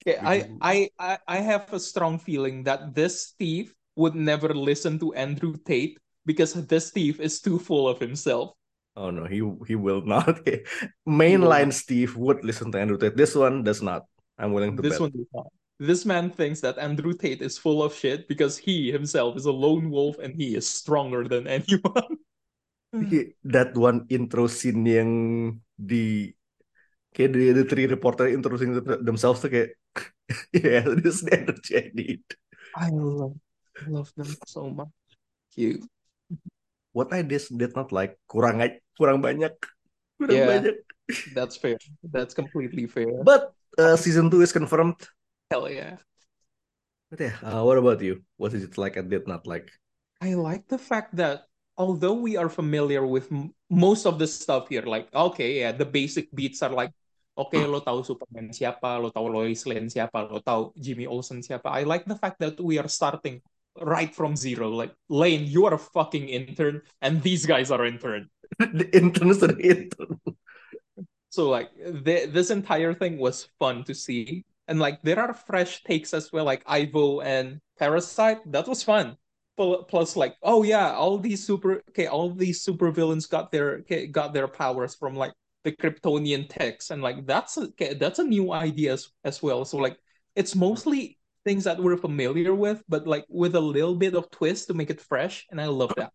Okay, 0.00 0.16
I, 0.16 0.48
I 0.64 0.76
I 0.96 1.12
I 1.28 1.38
have 1.44 1.68
a 1.76 1.80
strong 1.80 2.16
feeling 2.16 2.64
that 2.64 2.96
this 2.96 3.36
Steve 3.36 3.76
would 4.00 4.16
never 4.16 4.48
listen 4.56 4.96
to 5.04 5.12
Andrew 5.12 5.60
Tate 5.60 6.00
because 6.24 6.56
this 6.56 6.88
Steve 6.88 7.20
is 7.20 7.40
too 7.44 7.60
full 7.60 7.84
of 7.84 8.00
himself. 8.00 8.56
Oh 8.96 9.12
no, 9.12 9.28
he 9.28 9.44
he 9.68 9.76
will 9.76 10.00
not. 10.08 10.40
Mainline 11.04 11.68
Steve 11.72 12.16
would 12.16 12.40
listen 12.44 12.72
to 12.72 12.80
Andrew 12.80 12.96
Tate. 12.96 13.16
This 13.16 13.36
one 13.36 13.60
does 13.60 13.84
not. 13.84 14.08
I'm 14.40 14.56
willing 14.56 14.72
to 14.76 14.82
This 14.82 14.96
bet. 14.96 15.04
one 15.04 15.12
does 15.12 15.28
not. 15.36 15.52
This 15.80 16.04
man 16.04 16.28
thinks 16.28 16.60
that 16.60 16.76
Andrew 16.76 17.12
Tate 17.16 17.40
is 17.40 17.56
full 17.56 17.80
of 17.84 17.92
shit 17.96 18.28
because 18.28 18.56
he 18.56 18.92
himself 18.92 19.36
is 19.36 19.44
a 19.48 19.52
lone 19.52 19.88
wolf 19.88 20.16
and 20.20 20.32
he 20.36 20.56
is 20.56 20.68
stronger 20.68 21.24
than 21.28 21.44
anyone. 21.60 22.20
He- 23.08 23.36
that 23.48 23.76
one 23.76 24.04
intro 24.12 24.44
scene 24.48 24.84
yang 24.84 25.10
di 25.80 26.36
kayak 27.16 27.32
the, 27.32 27.44
the 27.52 27.64
three 27.64 27.88
reporter 27.88 28.28
introducing 28.28 28.76
themselves 29.04 29.40
tuh 29.40 29.48
kayak 29.48 29.79
yeah 30.54 30.86
this 30.86 31.26
energy 31.26 31.76
I 31.76 31.90
need. 31.94 32.24
I 32.76 32.88
love, 32.90 33.34
love 33.86 34.10
them 34.16 34.30
so 34.46 34.70
much. 34.70 34.94
Cute. 35.54 35.82
What 36.92 37.12
I 37.12 37.22
did 37.22 37.42
did 37.50 37.74
not 37.74 37.90
like 37.90 38.18
kurang 38.30 38.62
kurang 38.98 39.22
banyak 39.22 39.54
kurang 40.18 40.36
Yeah. 40.36 40.46
banyak. 40.46 40.76
That's 41.34 41.58
fair. 41.58 41.78
That's 42.06 42.34
completely 42.34 42.86
fair. 42.86 43.10
But 43.26 43.50
uh, 43.78 43.98
season 43.98 44.30
two 44.30 44.42
is 44.42 44.54
confirmed. 44.54 44.98
Hell 45.50 45.66
yeah. 45.66 45.98
But 47.10 47.18
yeah, 47.18 47.36
uh, 47.42 47.66
what 47.66 47.78
about 47.78 47.98
you? 47.98 48.22
What 48.38 48.54
is 48.54 48.62
it 48.62 48.78
like? 48.78 48.94
I 48.94 49.02
did 49.02 49.26
not 49.26 49.46
like. 49.46 49.70
I 50.22 50.38
like 50.38 50.70
the 50.70 50.78
fact 50.78 51.18
that 51.18 51.50
although 51.74 52.14
we 52.14 52.38
are 52.38 52.46
familiar 52.46 53.02
with 53.02 53.26
most 53.66 54.06
of 54.06 54.22
the 54.22 54.30
stuff 54.30 54.70
here, 54.70 54.86
like 54.86 55.10
okay, 55.10 55.66
yeah, 55.66 55.74
the 55.74 55.86
basic 55.86 56.30
beats 56.30 56.62
are 56.62 56.70
like, 56.70 56.94
okay, 57.46 57.64
lo 57.64 57.80
tahu 57.80 58.04
Superman 58.04 58.52
siapa, 58.52 59.00
lo 59.00 59.10
tahu 59.10 59.26
Lois 59.32 59.64
Lane 59.66 59.88
siapa, 59.88 60.28
lo 60.28 60.40
tahu 60.40 60.72
Jimmy 60.76 61.06
Olsen 61.06 61.40
siapa. 61.40 61.72
I 61.72 61.84
like 61.84 62.04
the 62.04 62.16
fact 62.16 62.40
that 62.40 62.60
we 62.60 62.78
are 62.78 62.88
starting 62.88 63.40
right 63.80 64.12
from 64.14 64.36
zero. 64.36 64.68
Like 64.68 64.92
Lane, 65.08 65.46
you 65.46 65.64
are 65.66 65.74
a 65.74 65.80
fucking 65.80 66.28
intern, 66.28 66.82
and 67.00 67.22
these 67.22 67.46
guys 67.46 67.70
are 67.70 67.84
intern. 67.86 68.28
the 68.58 68.88
intern 68.92 69.30
is 69.30 69.40
the 69.40 69.56
intern. 69.58 70.20
So 71.30 71.48
like 71.48 71.70
th- 71.78 72.34
this 72.34 72.50
entire 72.50 72.92
thing 72.92 73.16
was 73.18 73.48
fun 73.58 73.84
to 73.84 73.94
see. 73.94 74.44
And 74.66 74.78
like 74.78 75.02
there 75.02 75.18
are 75.18 75.34
fresh 75.34 75.82
takes 75.82 76.14
as 76.14 76.30
well, 76.32 76.44
like 76.44 76.62
Ivo 76.66 77.20
and 77.22 77.60
Parasite. 77.78 78.42
That 78.50 78.68
was 78.68 78.82
fun. 78.82 79.16
Plus, 79.60 80.16
like, 80.16 80.36
oh 80.42 80.62
yeah, 80.62 80.94
all 80.96 81.18
these 81.18 81.44
super 81.44 81.84
okay, 81.90 82.06
all 82.06 82.32
these 82.32 82.62
super 82.64 82.90
villains 82.90 83.26
got 83.26 83.52
their 83.52 83.84
got 84.10 84.32
their 84.32 84.48
powers 84.48 84.94
from 84.94 85.14
like 85.14 85.34
the 85.64 85.72
Kryptonian 85.72 86.48
text, 86.48 86.90
and 86.90 87.02
like 87.02 87.26
that's 87.26 87.58
a 87.60 87.68
that's 88.00 88.18
a 88.18 88.26
new 88.26 88.52
idea 88.52 88.96
as, 88.96 89.08
as 89.24 89.42
well. 89.42 89.64
So 89.64 89.76
like 89.76 89.96
it's 90.34 90.56
mostly 90.56 91.18
things 91.44 91.64
that 91.64 91.80
we're 91.80 92.00
familiar 92.00 92.54
with, 92.54 92.82
but 92.88 93.06
like 93.06 93.24
with 93.28 93.56
a 93.56 93.62
little 93.62 93.96
bit 93.96 94.14
of 94.14 94.30
twist 94.30 94.68
to 94.68 94.74
make 94.74 94.90
it 94.90 95.00
fresh, 95.00 95.46
and 95.50 95.60
I 95.60 95.66
love 95.68 95.92
that. 95.96 96.12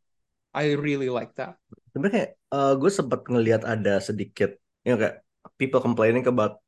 I 0.56 0.74
really 0.80 1.12
like 1.12 1.36
that. 1.36 1.60
Sebenarnya 1.92 2.12
kayak 2.16 2.32
uh, 2.56 2.74
gue 2.80 2.92
sempat 2.92 3.28
ngelihat 3.28 3.68
ada 3.68 4.00
sedikit 4.00 4.56
you 4.88 4.96
know, 4.96 5.00
kayak 5.00 5.20
people 5.60 5.84
complaining 5.84 6.24
about 6.32 6.64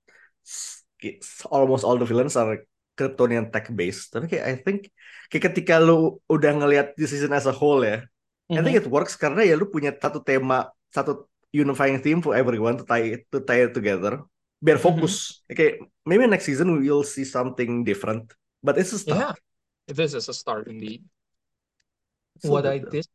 almost 1.47 1.87
all 1.87 1.95
the 1.95 2.07
villains 2.07 2.35
are 2.35 2.67
Kryptonian 2.97 3.53
tech 3.53 3.69
based. 3.71 4.11
Tapi 4.11 4.25
kayak 4.27 4.45
I 4.45 4.55
think 4.59 4.89
kayak 5.29 5.53
ketika 5.53 5.77
lu 5.79 6.17
udah 6.27 6.51
ngelihat 6.57 6.97
the 6.97 7.05
season 7.05 7.31
as 7.31 7.45
a 7.45 7.53
whole 7.53 7.85
ya, 7.85 8.03
I 8.49 8.59
think 8.65 8.75
it 8.75 8.89
works 8.89 9.13
karena 9.13 9.45
ya 9.45 9.53
lu 9.53 9.69
punya 9.69 9.93
satu 9.93 10.19
tema, 10.25 10.73
satu 10.89 11.29
unifying 11.57 11.97
theme 12.01 12.21
for 12.21 12.37
everyone 12.37 12.77
to 12.77 12.85
tie 12.85 13.17
it, 13.17 13.25
to 13.33 13.41
tie 13.41 13.65
it 13.65 13.73
together. 13.73 14.21
Biar 14.61 14.77
mm-hmm. 14.77 15.01
fokus. 15.01 15.41
Okay, 15.49 15.81
maybe 16.05 16.29
next 16.29 16.45
season 16.45 16.77
we'll 16.77 17.05
see 17.05 17.25
something 17.25 17.81
different. 17.81 18.33
But 18.61 18.77
it's 18.77 18.93
a 18.93 19.01
Yeah, 19.09 19.33
this 19.89 20.13
is 20.13 20.29
a 20.29 20.35
start 20.35 20.69
mm-hmm. 20.69 20.77
indeed. 20.77 21.01
So 22.41 22.49
mm-hmm. 22.49 22.53
what 22.53 22.65
I 22.65 22.77
dis 22.77 23.07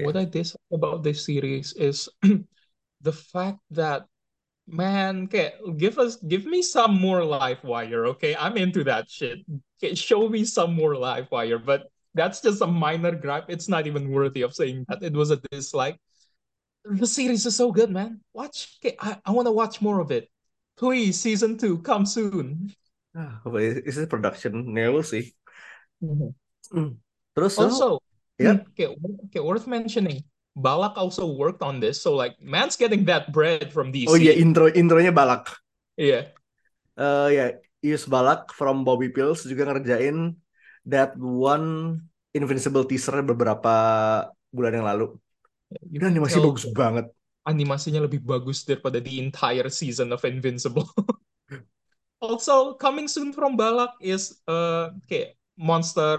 what 0.00 0.16
I 0.16 0.24
dislike 0.24 0.72
about 0.72 1.04
this 1.04 1.24
series 1.24 1.76
is 1.76 2.08
the 3.04 3.12
fact 3.12 3.60
that 3.76 4.08
man, 4.68 5.24
okay, 5.24 5.56
give 5.76 5.98
us 5.98 6.16
give 6.16 6.44
me 6.44 6.60
some 6.60 7.00
more 7.00 7.24
live 7.24 7.64
wire, 7.64 8.06
okay? 8.16 8.36
I'm 8.36 8.56
into 8.56 8.84
that 8.84 9.08
shit. 9.08 9.40
Okay, 9.80 9.94
show 9.94 10.28
me 10.28 10.44
some 10.44 10.76
more 10.76 10.96
live 10.96 11.30
wire, 11.30 11.58
but 11.58 11.88
that's 12.14 12.40
just 12.40 12.60
a 12.60 12.66
minor 12.66 13.12
gripe. 13.12 13.48
It's 13.48 13.68
not 13.68 13.86
even 13.86 14.10
worthy 14.10 14.42
of 14.42 14.54
saying 14.54 14.84
that 14.88 15.02
it 15.02 15.12
was 15.12 15.30
a 15.30 15.40
dislike. 15.50 15.96
The 16.84 17.06
series 17.06 17.44
is 17.44 17.56
so 17.56 17.72
good, 17.72 17.90
man. 17.90 18.20
Watch, 18.32 18.78
okay, 18.80 18.96
I, 19.00 19.18
I 19.24 19.30
want 19.32 19.46
to 19.46 19.52
watch 19.52 19.80
more 19.80 20.00
of 20.00 20.10
it. 20.10 20.30
Please, 20.78 21.18
season 21.18 21.58
two, 21.58 21.78
come 21.82 22.06
soon. 22.06 22.72
Ah, 23.16 23.42
but 23.44 23.62
is 23.62 23.98
production? 24.06 24.76
Yeah, 24.76 24.88
we'll 24.94 25.02
see. 25.02 25.34
Hmm. 26.00 26.94
Terus 27.34 27.52
so, 27.58 27.62
Also, 27.66 27.88
Yep. 28.38 28.56
hmm, 28.62 28.70
okay, 28.72 28.88
okay, 29.26 29.42
worth 29.42 29.66
mentioning. 29.66 30.22
Balak 30.54 30.98
also 30.98 31.26
worked 31.26 31.62
on 31.62 31.78
this, 31.78 32.02
so 32.02 32.14
like, 32.14 32.38
man's 32.42 32.74
getting 32.74 33.06
that 33.06 33.30
bread 33.34 33.70
from 33.70 33.90
DC. 33.90 34.10
oh 34.10 34.18
iya 34.18 34.34
intro 34.34 34.70
intronya 34.70 35.14
Balak. 35.14 35.50
Yeah. 35.98 36.34
Eh 36.98 37.28
ya, 37.34 37.44
Ius 37.82 38.10
Balak 38.10 38.50
from 38.54 38.82
Bobby 38.82 39.10
Pills 39.10 39.46
juga 39.46 39.70
ngerjain 39.70 40.34
that 40.86 41.14
one 41.18 41.98
Invincible 42.34 42.84
teaser 42.84 43.24
beberapa 43.24 43.74
bulan 44.52 44.72
yang 44.78 44.86
lalu. 44.86 45.16
You 45.92 46.00
can 46.00 46.16
animasi 46.16 46.40
bagus 46.40 46.64
banget. 46.72 47.06
animasinya 47.48 48.04
lebih 48.04 48.20
bagus 48.28 48.60
daripada 48.68 49.00
the 49.00 49.20
entire 49.24 49.72
season 49.72 50.12
of 50.12 50.20
Invincible. 50.24 50.84
Also, 52.18 52.74
coming 52.82 53.06
soon 53.06 53.30
from 53.30 53.54
Balak 53.54 53.94
is 54.02 54.42
uh 54.50 54.90
kayak 55.06 55.38
monster 55.54 56.18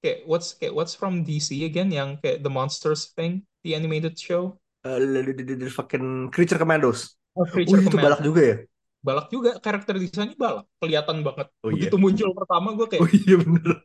kayak 0.00 0.24
what's 0.24 0.56
kayak 0.56 0.72
what's 0.72 0.96
from 0.96 1.20
DC 1.20 1.68
again 1.68 1.92
yang 1.92 2.16
kayak 2.24 2.40
the 2.40 2.48
monsters 2.48 3.12
thing, 3.12 3.44
the 3.60 3.76
animated 3.76 4.16
show. 4.16 4.56
Eh, 4.88 4.96
the- 4.96 5.36
the- 5.36 5.68
fucking 5.68 6.32
Creature 6.32 6.56
Commandos. 6.56 7.12
Oh, 7.36 7.44
Oh 7.44 7.46
Creature 7.52 7.84
itu 7.84 7.92
Command. 7.92 8.04
Balak 8.08 8.20
juga 8.24 8.40
ya? 8.40 8.56
Balak 9.04 9.26
juga 9.28 9.50
karakter 9.60 9.94
desainnya 10.00 10.32
Balak, 10.32 10.64
kelihatan 10.80 11.20
banget. 11.20 11.46
Oh. 11.60 11.70
Begitu 11.76 11.96
muncul 12.00 12.30
pertama 12.32 12.68
gue 12.72 12.86
kayak 12.88 13.02
Oh 13.04 13.10
iya 13.12 13.36
bener. 13.36 13.84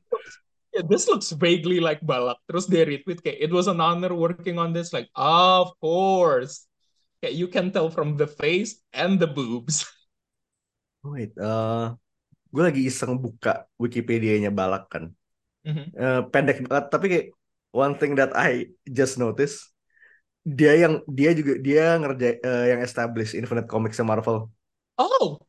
Yeah, 0.73 0.83
this 0.85 1.07
looks 1.07 1.31
vaguely 1.31 1.79
like 1.79 2.01
Balak. 2.05 2.37
Terus 2.49 2.65
dia 2.69 2.83
retweet 2.85 3.21
kayak 3.23 3.39
it 3.41 3.51
was 3.53 3.67
an 3.69 3.79
honor 3.81 4.13
working 4.13 4.57
on 4.57 4.73
this. 4.73 4.91
Like, 4.93 5.09
of 5.17 5.73
course. 5.81 6.65
Kayak 7.23 7.35
you 7.39 7.47
can 7.49 7.71
tell 7.71 7.89
from 7.89 8.17
the 8.19 8.27
face 8.27 8.81
and 8.93 9.17
the 9.21 9.27
boobs. 9.29 9.85
Wait, 11.03 11.31
eh 11.35 11.83
gue 12.53 12.63
lagi 12.67 12.81
iseng 12.89 13.13
buka 13.23 13.51
Wikipedia-nya 13.83 14.49
Balak 14.59 14.83
kan. 14.93 15.05
Mhm. 15.65 15.93
Eh, 15.97 16.19
pendek 16.33 16.57
banget 16.69 16.85
tapi 16.93 17.05
kayak 17.11 17.27
one 17.75 17.95
thing 17.99 18.13
that 18.19 18.31
I 18.37 18.71
just 18.99 19.15
noticed 19.23 19.71
dia 20.45 20.73
yang 20.83 20.93
dia 21.09 21.31
juga 21.39 21.53
dia 21.67 21.83
ngerjain 22.01 22.37
eh, 22.43 22.65
yang 22.75 22.81
establish 22.87 23.31
Infinite 23.39 23.67
Comics 23.71 23.99
Marvel. 24.03 24.49
Oh, 24.97 25.39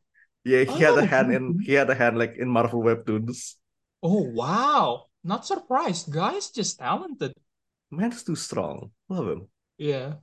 Yeah, 0.43 0.63
he 0.63 0.79
had 0.83 0.97
a 0.97 1.01
Oh, 1.01 1.05
hand 1.05 1.31
in 1.33 1.57
mhm. 1.57 1.59
he 1.59 1.73
had 1.73 1.89
a 1.89 1.95
hand 1.95 2.17
like 2.17 2.37
in 2.37 2.47
Marvel 2.49 2.81
webtoons. 2.83 3.55
oh 4.01 4.21
wow. 4.31 5.04
Not 5.25 5.41
surprised. 5.41 6.13
Guys, 6.13 6.53
just 6.53 6.77
talented. 6.77 7.33
Man's 7.89 8.21
too 8.21 8.37
strong. 8.37 8.93
Love 9.09 9.25
him. 9.25 9.41
Yeah. 9.81 10.21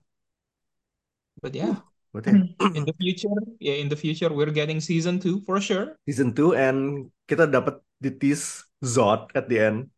But 1.43 1.59
yeah, 1.59 1.83
But 2.15 2.29
yeah, 2.29 2.45
in 2.77 2.85
the 2.87 2.95
future, 3.01 3.35
yeah, 3.59 3.81
in 3.83 3.88
the 3.88 3.99
future 3.99 4.31
we're 4.31 4.53
getting 4.55 4.79
season 4.79 5.19
two 5.19 5.43
for 5.43 5.59
sure. 5.59 5.97
season 6.07 6.37
2 6.37 6.55
and 6.55 6.79
kita 7.27 7.49
dapat 7.51 7.81
di 7.99 8.15
tease 8.15 8.62
Zod 8.79 9.33
at 9.35 9.49
the 9.51 9.59
end. 9.59 9.91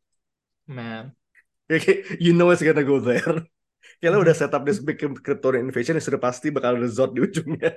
Man. 0.64 1.12
Kayak, 1.68 2.22
you 2.22 2.32
know 2.32 2.48
it's 2.54 2.62
gonna 2.64 2.86
go 2.86 2.96
there. 3.02 3.44
Kayak 4.00 4.10
lo 4.14 4.18
Mhm. 4.22 4.24
udah 4.30 4.36
set 4.36 4.54
up 4.56 4.64
this 4.64 4.80
big 4.80 4.96
Kryptonian 4.96 5.68
invasion, 5.68 5.98
ya 5.98 6.02
sudah 6.06 6.22
pasti 6.22 6.48
bakal 6.48 6.80
ada 6.80 6.88
Zod 6.88 7.12
di 7.12 7.20
ujungnya. 7.20 7.76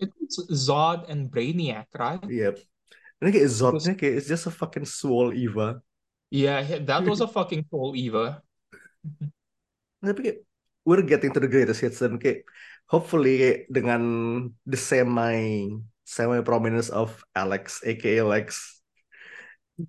It's 0.00 0.40
Zod 0.50 1.06
and 1.12 1.28
Brainiac, 1.30 1.92
right? 1.94 2.24
Yep. 2.24 2.58
Ini 3.20 3.28
kayak 3.28 3.50
Zodnya 3.52 3.92
kayak 3.94 4.14
it's 4.24 4.26
just 4.26 4.48
a 4.48 4.54
fucking 4.54 4.88
swole 4.88 5.30
Eva. 5.36 5.84
Yeah, 6.30 6.62
that 6.86 7.02
was 7.02 7.18
a 7.18 7.26
fucking 7.26 7.66
full 7.66 7.98
Eva. 7.98 8.38
Tapi 9.98 10.20
kayak 10.22 10.38
we're 10.86 11.04
getting 11.04 11.34
to 11.34 11.42
the 11.42 11.50
greatest 11.50 11.82
hits 11.82 12.00
dan 12.00 12.16
kayak 12.16 12.46
hopefully 12.88 13.38
kayak 13.38 13.58
dengan 13.68 14.02
the 14.64 14.78
semi 14.78 15.70
semi 16.06 16.40
prominence 16.42 16.88
of 16.90 17.14
Alex 17.36 17.84
aka 17.86 18.24
Lex 18.24 18.80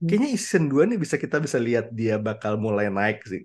kayaknya 0.05 0.37
season 0.37 0.69
2 0.69 0.87
nih 0.93 0.99
bisa 0.99 1.15
kita 1.17 1.41
bisa 1.41 1.57
lihat 1.57 1.91
dia 1.91 2.15
bakal 2.21 2.55
mulai 2.55 2.87
naik 2.87 3.25
sih 3.25 3.43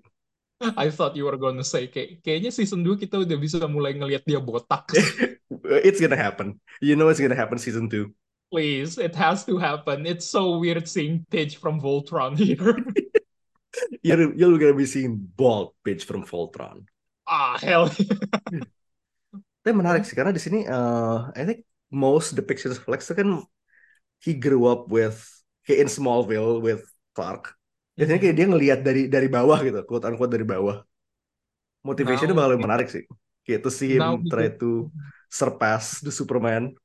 I 0.61 0.89
thought 0.89 1.13
you 1.13 1.29
were 1.29 1.37
gonna 1.37 1.65
say 1.65 1.89
kayak 1.89 2.21
kayaknya 2.21 2.49
season 2.53 2.81
2 2.85 2.97
kita 2.97 3.21
udah 3.21 3.37
bisa 3.37 3.61
mulai 3.69 3.93
ngelihat 3.93 4.25
dia 4.25 4.41
botak. 4.41 4.89
it's 5.85 6.01
gonna 6.01 6.17
happen 6.17 6.57
you 6.81 6.97
know 6.97 7.09
it's 7.09 7.21
gonna 7.21 7.37
happen 7.37 7.57
season 7.59 7.89
2 7.89 8.09
Please, 8.47 8.97
it 8.97 9.11
has 9.15 9.43
to 9.43 9.59
happen. 9.59 10.07
It's 10.07 10.23
so 10.23 10.57
weird 10.57 10.87
seeing 10.87 11.25
Pidge 11.27 11.59
from 11.59 11.81
Voltron 11.83 12.37
here. 12.39 12.79
you're, 14.01 14.33
you're 14.33 14.57
gonna 14.57 14.73
be 14.73 14.87
seeing 14.87 15.19
bald 15.35 15.75
bitch 15.85 16.01
from 16.07 16.25
Voltron 16.25 16.87
ah, 17.29 17.59
hell. 17.61 17.91
tapi 19.61 19.73
menarik 19.75 20.07
sih 20.07 20.15
karena 20.17 20.33
di 20.33 20.41
sini 20.41 20.65
eh, 20.65 21.17
I 21.35 21.43
think 21.45 21.67
most 21.93 22.33
depictions 22.33 22.79
of 22.79 22.87
Lex 22.89 23.05
itu 23.05 23.21
kan 23.21 23.29
he 24.23 24.33
grew 24.33 24.65
up 24.65 24.89
with 24.89 25.21
kayak 25.67 25.85
in 25.85 25.89
Smallville 25.91 26.63
with 26.63 26.87
Clark 27.13 27.57
Biasanya 27.97 28.21
kayak 28.21 28.35
dia 28.37 28.45
ngelihat 28.45 28.79
dari 28.85 29.09
dari 29.09 29.25
bawah 29.25 29.57
gitu, 29.65 29.81
quote 29.89 30.05
unquote 30.05 30.29
dari 30.29 30.45
bawah. 30.45 30.85
Motivationnya 31.81 32.37
bakal 32.37 32.61
menarik 32.61 32.93
sih. 32.93 33.09
Kayak 33.41 33.65
to 33.65 33.71
see 33.73 33.97
him 33.97 34.05
Now 34.05 34.21
try 34.29 34.53
to 34.53 34.93
surpass 35.33 35.97
the 36.05 36.13
Superman. 36.13 36.77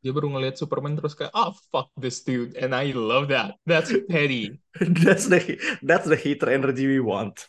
Dia 0.00 0.16
baru 0.16 0.32
ngeliat 0.32 0.56
Superman 0.56 0.96
terus 0.96 1.12
kayak, 1.12 1.32
oh 1.36 1.52
fuck 1.68 1.92
this 2.00 2.24
dude, 2.24 2.56
and 2.56 2.72
I 2.72 2.96
love 2.96 3.28
that. 3.30 3.60
That's 3.68 3.92
petty. 4.08 4.56
that's 5.04 5.28
the 5.28 5.60
that's 5.84 6.08
the 6.08 6.16
hater 6.16 6.48
energy 6.48 6.88
we 6.88 7.04
want. 7.04 7.44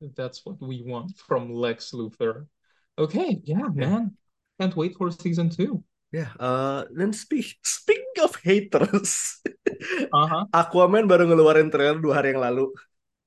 That's 0.00 0.40
what 0.48 0.56
we 0.64 0.80
want 0.80 1.12
from 1.28 1.52
Lex 1.52 1.92
Luthor. 1.92 2.48
Okay, 2.96 3.44
yeah, 3.44 3.68
man. 3.68 4.16
Can't 4.56 4.72
wait 4.76 4.96
for 4.96 5.12
season 5.12 5.52
two. 5.52 5.84
Ya, 6.10 6.32
eh, 6.40 6.80
dan 6.90 7.12
speak, 7.14 7.54
speaking 7.62 8.18
of 8.24 8.34
haters, 8.40 9.38
Uh-huh. 10.12 10.44
Aquaman 10.52 11.08
baru 11.08 11.24
ngeluarin 11.24 11.72
trailer 11.72 11.96
dua 12.02 12.20
hari 12.20 12.36
yang 12.36 12.42
lalu. 12.44 12.68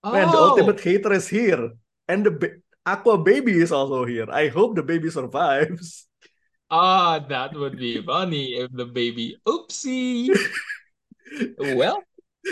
Man, 0.06 0.30
the 0.30 0.38
Oh, 0.38 0.54
ultimate 0.54 0.78
hater 0.84 1.10
is 1.16 1.26
here, 1.32 1.74
and 2.06 2.28
the 2.28 2.34
ba- 2.34 2.58
Aqua 2.84 3.16
baby 3.18 3.56
is 3.58 3.72
also 3.72 4.04
here. 4.04 4.28
I 4.28 4.52
hope 4.52 4.76
the 4.76 4.84
baby 4.84 5.08
survives. 5.10 6.06
Ah, 6.74 7.22
that 7.30 7.54
would 7.54 7.78
be 7.78 8.02
funny 8.02 8.58
if 8.58 8.74
the 8.74 8.90
baby. 8.90 9.38
Oopsie. 9.46 10.34
Well, 11.58 11.98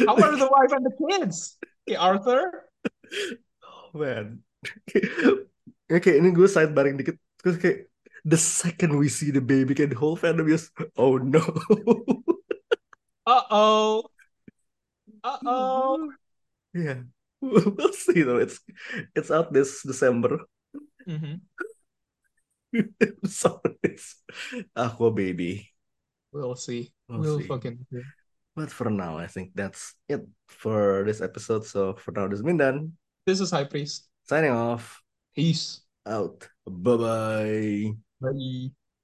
how 0.06 0.18
are 0.18 0.34
the 0.38 0.50
wife 0.50 0.74
and 0.74 0.86
the 0.86 0.96
kids? 0.98 1.58
Okay, 1.86 1.98
Arthur. 1.98 2.70
Oh 3.62 3.94
man. 3.94 4.42
Oke, 5.92 6.12
ini 6.18 6.30
gue 6.32 6.48
sidebaring 6.50 6.98
dikit. 6.98 7.18
Terus 7.42 7.58
kayak 7.62 7.92
the 8.24 8.40
second 8.40 8.96
we 8.98 9.10
see 9.10 9.30
the 9.30 9.42
baby, 9.44 9.74
kayak 9.76 9.94
the 9.94 10.00
whole 10.00 10.16
fandom 10.18 10.50
is 10.50 10.70
oh 10.98 11.18
no. 11.22 11.42
Uh-oh. 13.28 14.06
Uh-oh. 15.22 16.10
yeah, 16.74 17.06
we'll 17.42 17.94
see 17.94 18.26
though. 18.26 18.42
It's 18.42 18.58
it's 19.14 19.30
out 19.30 19.54
this 19.54 19.86
December. 19.86 20.42
Mhm. 21.06 21.42
Aqua 24.76 25.12
baby. 25.12 25.70
We'll 26.32 26.56
see. 26.56 26.92
We'll 27.10 27.20
We'll 27.20 27.40
see. 27.40 27.48
fucking 27.48 27.86
see. 27.92 28.02
But 28.56 28.72
for 28.72 28.90
now, 28.90 29.18
I 29.18 29.28
think 29.28 29.52
that's 29.56 29.96
it 30.10 30.22
for 30.48 31.04
this 31.06 31.22
episode. 31.22 31.66
So 31.66 31.94
for 31.96 32.12
now, 32.12 32.28
this 32.28 32.40
is 32.40 32.46
Mindan 32.46 32.92
This 33.26 33.40
is 33.40 33.52
High 33.52 33.64
Priest. 33.66 34.10
signing 34.28 34.52
off. 34.52 35.02
Peace. 35.36 35.82
Out. 36.06 36.48
Bye 36.68 36.98
bye. 36.98 37.92
Bye. 38.20 38.72